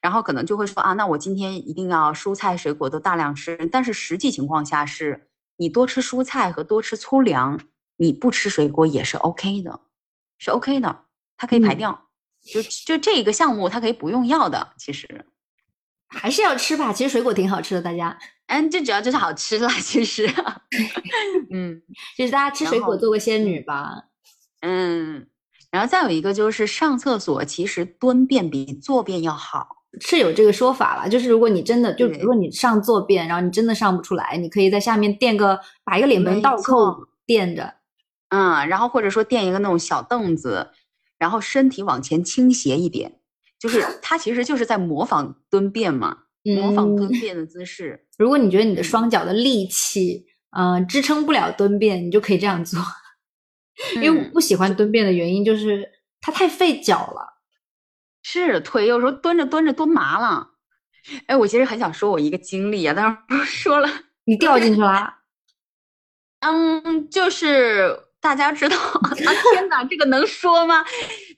[0.00, 3.68] 然后可能就会说啊，那我今天一定要蔬菜水果都大量吃。
[3.72, 7.60] 但是实际情况下是，你多吃蔬菜和多吃粗粮，
[7.96, 9.80] 你不吃水果也是 OK 的，
[10.38, 11.00] 是 OK 的，
[11.36, 12.04] 它可以排掉。
[12.44, 15.26] 就就这个项目，它可以不用药的，其实
[16.08, 16.92] 还是要吃吧。
[16.92, 19.68] 其实水果挺好吃的，大家，嗯，最主要就是好吃啦。
[19.80, 20.26] 其实，
[21.50, 21.82] 嗯，
[22.16, 24.04] 就是大家吃水果做个仙女吧。
[24.60, 25.26] 嗯，
[25.70, 29.68] 然后再有一个就是上厕所，其实蹲便比坐便要好，
[30.00, 31.08] 是有这个说法了。
[31.08, 37.74] 就是如果你真的，就如果你上坐便，然后你真的上不出来，你可以在下面垫个，把一个脸盆倒扣垫着，
[38.30, 40.70] 嗯，然后或者说垫一个那种小凳子。
[41.18, 43.20] 然后身体往前倾斜一点，
[43.58, 48.06] 就是 他其实就是在模仿蹲便嘛，模仿蹲便的姿势。
[48.18, 50.26] 如果你觉得你的双脚的力气，
[50.56, 52.80] 嗯，支撑不了蹲便，你就可以这样做。
[53.96, 55.88] 因为我不喜欢蹲便的原因就是
[56.20, 57.40] 它太费脚了，
[58.22, 60.50] 是腿有时候蹲着蹲着蹲麻了。
[61.26, 63.88] 哎，我其实很想说我一个经历啊，但是说了，
[64.24, 65.14] 你掉进去了。
[66.40, 68.02] 嗯，就是。
[68.18, 69.14] 大家知道啊？
[69.14, 70.84] 天哪，这个能说吗？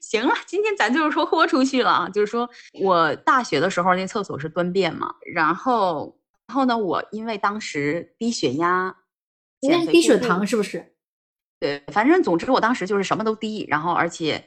[0.08, 2.08] 行了，今天咱就是说豁出去了啊！
[2.08, 2.48] 就是说
[2.80, 8.96] 我大学的时候那厕所是蹲便嘛，然后然后呢，我因为当时低血压，
[9.60, 10.94] 因为低血糖是不是？
[11.60, 14.42] 对，反正总之我当时就是什么都低，然后而且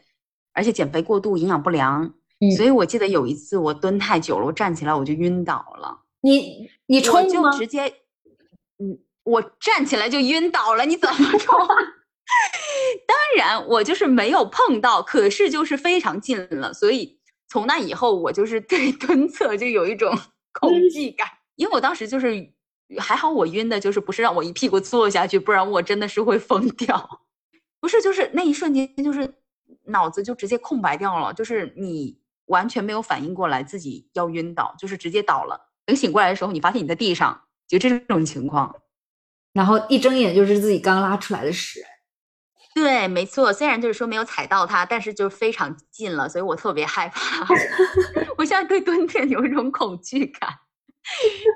[0.53, 2.11] 而且减肥过度，营养不良，
[2.57, 5.99] 所以我记得有一次我蹲太久了，我站起来我就晕倒了。
[6.21, 7.85] 你你冲就直接，
[8.79, 11.55] 嗯，我站起来就晕倒了，你怎么冲？
[13.07, 20.17] 当然，我就是没有碰到，可是就是非常近了，所以从那以后，我就是对 蹲厕就有一种
[20.53, 22.53] 恐惧感，因为我当时就是
[22.97, 27.21] 还好，我晕的就是不是让我一屁股坐下去，不然我真的是会疯掉。
[27.79, 29.33] 不是，就是那一瞬间，就是
[29.85, 35.69] 脑子就直接空白掉了，就是你完全没有反应过来自己要晕倒，就是直接倒了。
[35.85, 38.75] 等醒过来的时候，你发现你在地上，就这种情况，
[39.53, 41.83] 然后一睁眼就是自己刚拉出来的屎。
[42.73, 43.51] 对，没错。
[43.51, 47.45] 虽然就是说没有踩到它，但是就是非常近了，所以我特别害怕。
[48.37, 50.49] 我现在对蹲便有一种恐惧感。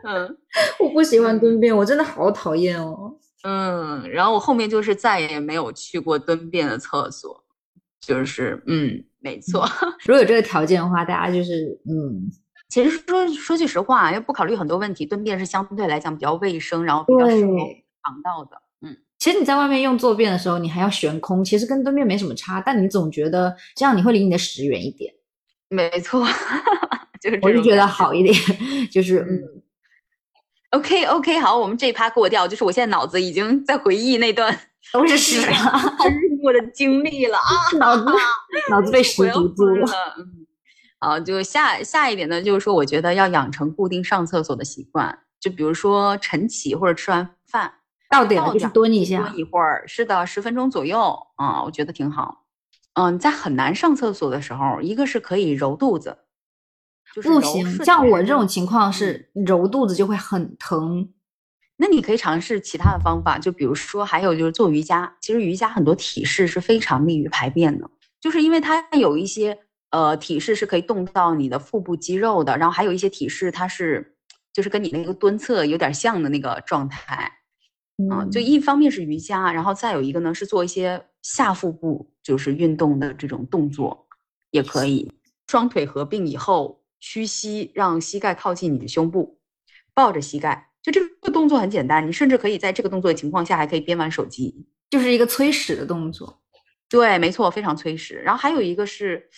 [0.03, 0.37] 嗯，
[0.79, 3.15] 我不喜欢蹲便，我真的好讨厌哦。
[3.43, 7.43] 嗯，然后我后面就是再也没有去过蹲便的厕所。
[8.01, 9.67] 就是嗯，没错。
[10.05, 12.29] 如果有这个条件的话，大家就是嗯，
[12.69, 17.53] 其实说说句实话，要不考虑很多问题，蹲便是相对来讲比较卫生，然后比较适合
[18.03, 18.61] 肠道的。
[19.17, 25.13] 其实你在外面用坐便的时候，你还要悬空，其实跟蹲便没什么差，但你总觉得这样你会离你的屎远一点。
[25.69, 26.27] 没错，
[27.21, 28.35] 就是我就觉得好一点，
[28.91, 29.41] 就是嗯
[30.71, 34.55] ，OK OK，好，我们这一趴过掉，就是我现在脑子已经在回忆那段
[34.93, 35.39] 都是屎
[36.43, 38.05] 我 的经历了啊，脑子
[38.69, 39.91] 脑子被屎堵住了。
[40.17, 40.45] 嗯，
[40.99, 47.73] 好，就下下一点呢，就是说我觉得要养成固定上厕所的习惯，就比如说晨起或者吃完饭。
[48.09, 52.45] 到点了就是蹲一下，蹲一会儿，是的，十分钟左右啊，我觉得挺好。
[52.93, 56.17] 嗯，在很难上厕所的时候，一个是可以揉肚子，
[57.15, 61.09] 不行，像我这种情况是揉肚子就会很疼。
[61.77, 65.13] 那你可以尝试其他的方法，就比如说还有就是做瑜伽。
[65.19, 67.89] 其实瑜伽很多体式是非常利于排便的，
[68.21, 69.57] 就是因为它有一些
[69.89, 74.15] 呃体式是可以动到你的腹部肌肉的，然后还有一些体式它是
[74.53, 77.29] 就是跟你那个蹲厕有点像的那个状态。
[78.09, 84.07] 啊，就一方面是瑜伽，然后再有一个呢是做一些下腹部就是运动的这种动作，
[84.51, 85.11] 也可以。
[85.47, 89.39] 双腿合并以后，屈膝，让膝盖靠近你的胸部，
[89.93, 96.41] 抱着膝盖，就这个动作很简单，你甚至可以在这个动作的情况下还可以边玩手机，就是一个催屎的动作。
[96.89, 98.15] 对，没错，非常催屎。
[98.15, 99.29] 然后还有一个是，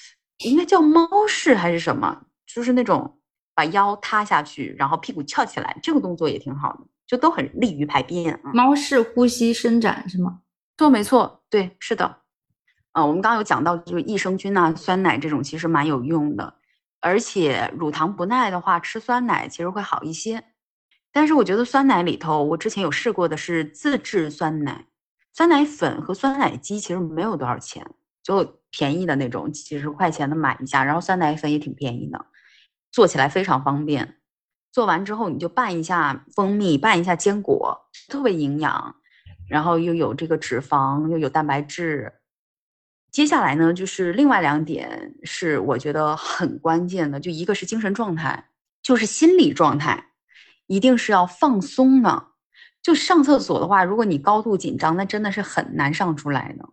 [0.45, 3.20] 应该叫猫式还是什么，就是那种
[3.53, 8.39] 把腰塌下去，然后屁股翘起来，这个动作也挺好的，就都很利于排便。
[8.53, 10.41] 猫式呼吸伸展是吗？
[10.78, 12.18] 错，没错，对，是的。
[12.91, 16.55] 啊，我们刚刚有讲到，就是益生菌呐、酸奶这种其实蛮有用的，
[16.99, 20.43] 而且乳糖不耐的话，吃酸奶其实会好一些。
[21.12, 24.86] 但是我觉得酸奶里头，我之前有试过的是自制酸奶。
[25.34, 27.88] 酸奶粉和酸奶机其实没有多少钱，
[28.24, 30.84] 就便宜的那种，几十块钱的买一下。
[30.84, 32.26] 然后酸奶粉也挺便宜的，
[32.91, 34.16] 做起来非常方便。
[34.78, 37.76] 做完之后你就拌一下蜂蜜，拌一下坚果，
[38.08, 38.96] 特别营养，
[39.50, 42.14] 然后又有这个脂肪，又有蛋白质。
[43.12, 48.50] 接下来呢，就是另外两点是我觉得很关键的，就一个是精神状态，
[48.84, 50.12] 就是心理状态，
[50.68, 52.28] 一定是要放松的。
[52.84, 56.70] 就上厕所的话，如果你高度紧张，那真的是很难上出来的。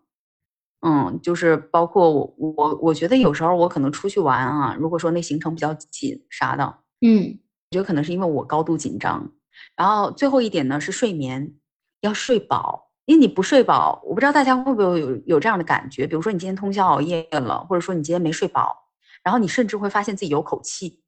[0.86, 7.43] 嗯，就是包括我，我我觉得有时候我可能出去玩啊，如果说那行程比较紧啥的，嗯，我
[7.74, 9.30] 觉得可能是因为我高度紧张。
[9.76, 11.54] 然后最后一点呢是睡眠，
[12.00, 18.88] 要睡饱，因为你不睡饱，我不知道大家会不会有有这样的感觉，比如说你今天通宵熬夜了，或者说你今天没睡饱，
[19.22, 21.00] 然后你甚至会发现自己有口气，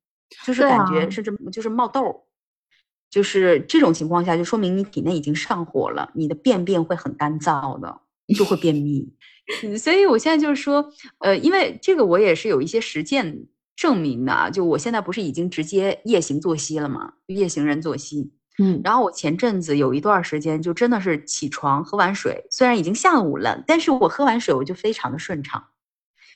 [0.45, 2.25] 就是感觉甚至就是冒痘。
[3.09, 8.01] 就是这种情况下，就说明你体内已经上火了，你的便便会很干燥的，
[8.37, 9.14] 就会便秘。
[9.79, 13.47] 所以我现在就是说，呃，因为这个我也是有一些实践
[13.77, 17.12] 证明的，就我现在不是已经直接夜行作息了吗？
[17.27, 18.33] 夜行人作息。
[18.59, 25.62] 嗯，然后我前阵子有一段时间，就真的是起床喝完水，虽然已经下午了，但是我喝完水我就非常的顺畅。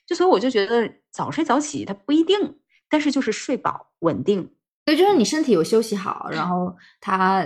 [0.07, 2.59] 就所以我就觉得早睡早起它不一定，
[2.91, 4.51] 但是就是睡饱稳定。
[4.84, 7.43] 对，就是你身体有休息好，然后它，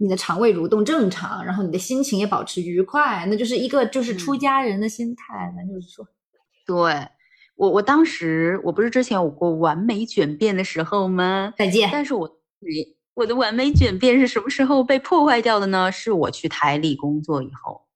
[0.00, 5.52] 你的肠胃蠕动正常，然后你的心情也保持愉快，那就是一个就是出家人的心态。
[5.56, 6.04] 咱就是说，
[6.66, 7.08] 对
[7.56, 11.52] 我我当时我不是之前有过完美卷变的时候吗？
[11.56, 11.88] 再见。
[11.92, 12.28] 但是我
[12.60, 15.90] 你我的完美卷变是什么时候被破坏掉的呢？
[15.90, 17.86] 是我去台里工作以后，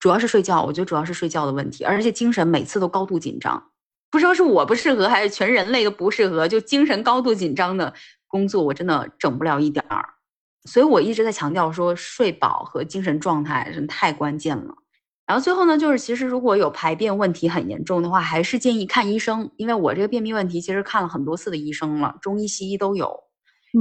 [0.00, 3.70] 主要是睡觉，我觉得主要是睡觉的问题，而且精神每次都高度紧张。
[4.10, 7.94] 不知道是我不适合，还是全人类都不适合，就精神高度紧张的
[8.26, 10.06] 工作，我真的整不了一点儿。
[10.64, 14.74] 所以我一直在强调说，睡饱和精神状态真的太关键了。
[15.32, 23.18] 然后最后呢，就是其实如果有排便问题很严重的话，还是建议看医生，因为我这个便秘问题其实看了很多次的医生了，中医西医都有。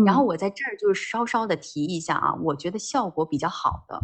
[0.06, 4.00] 然后我在这儿就是稍稍的提一下啊，我觉得效果比较好的，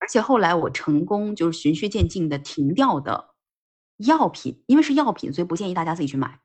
[0.00, 3.26] 而且后来我成功就是循序渐进的停掉的。
[3.98, 6.40] 药品，因为是药品，所以不建议大家自己去买，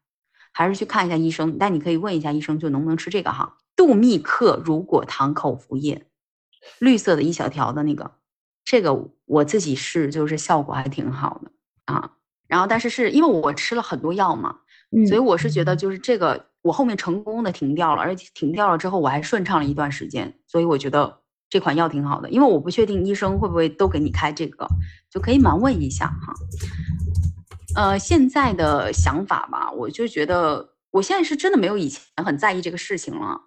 [0.54, 1.58] 还是去看一下医生。
[1.58, 6.06] 但你可以问一下医生，就能不能吃这个哈，杜密克乳果糖口服液，
[6.78, 8.12] 绿色的一小条的那个，
[8.64, 11.52] 这个我自己试，就是效果还挺好的
[11.86, 12.12] 啊。
[12.48, 14.58] 然后，但是是因为我吃了很多药嘛，
[15.08, 22.30] 所以我是觉得就是这个，我后面成功的停掉了，而且停掉了之后我还顺畅了一段时间，所以我觉得这款药挺好的。
[22.30, 24.68] 因为我不确定医生会不会都给你开这个，
[25.10, 26.34] 就可以盲问一下哈。
[27.76, 33.42] 呃，现在的想法吧，我就觉得我现在是真的没有以前很在意这个事情了，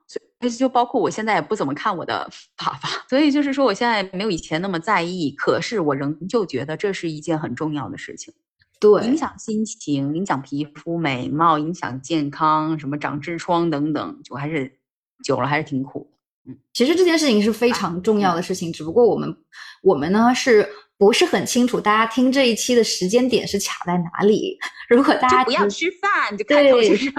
[0.59, 8.32] 就包括我现在也不怎么看我的爸爸， 所以就是说我现在没有以前那么在意，可是我仍旧觉得这是一件很重要的事情，
[8.78, 14.78] 对，影响心情，影响皮肤、美貌，影响健康，什么长痔疮等等，就还是
[15.24, 16.11] 久了还是挺苦。
[16.47, 19.37] 嗯，其实这件事情是非常重要的事情，只不过我们
[19.82, 20.68] 我们呢是。
[20.99, 24.57] 不是很清楚，大家听这一期的时间点是卡在哪里？
[24.89, 27.12] 如果大家不要吃饭，就开头就是。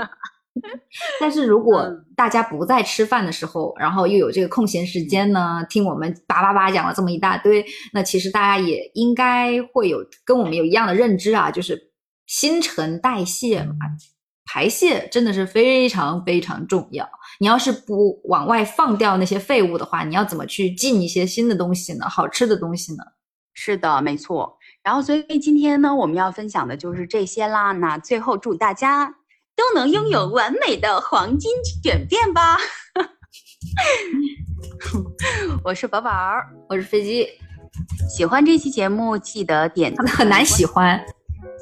[1.20, 11.92] 但是如果大家不在吃饭的时候，然后又有这个空闲时间呢，听我们叭叭叭讲了这么一大堆，那其实大家也应该会有跟我们有一样的认知啊，就是
[12.26, 13.74] 新陈代谢嘛，
[14.46, 17.08] 排泄真的是非常非常重要。
[17.40, 22.10] 你要是不往外放掉那些废物的话，你要怎么去进一些新的东西呢？
[22.10, 23.04] 好吃的东西呢？
[23.54, 24.58] 是的，没错。
[24.84, 27.74] 然后，所以今天呢，我们要分享的就是这些啦。
[27.74, 29.14] 那最后，祝大家
[29.58, 31.52] 都能拥有完美的黄金
[31.84, 32.56] 卷变吧。
[35.66, 36.12] 我是宝宝，
[36.70, 37.28] 我是飞机。
[38.08, 39.92] 喜欢这期节目，记得点。
[40.06, 41.04] 很难喜欢？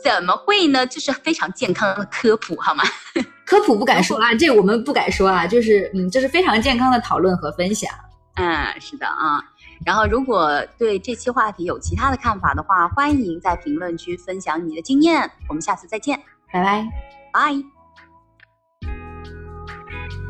[0.03, 0.85] 怎么会呢？
[0.85, 2.83] 就是非常健康的科普，好吗？
[3.47, 5.47] 科普不敢说啊，这我们不敢说啊。
[5.47, 7.89] 就是，嗯，这是非常健康的讨论和分享。
[8.35, 9.41] 嗯，是的啊。
[9.85, 15.31] 然后，如果对这期话题有其他的看法的话，欢迎在评论区分享你的经验。
[15.47, 16.21] 我们下次再见，
[16.51, 16.85] 拜拜，
[17.31, 17.74] 拜。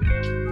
[0.07, 0.44] Bye.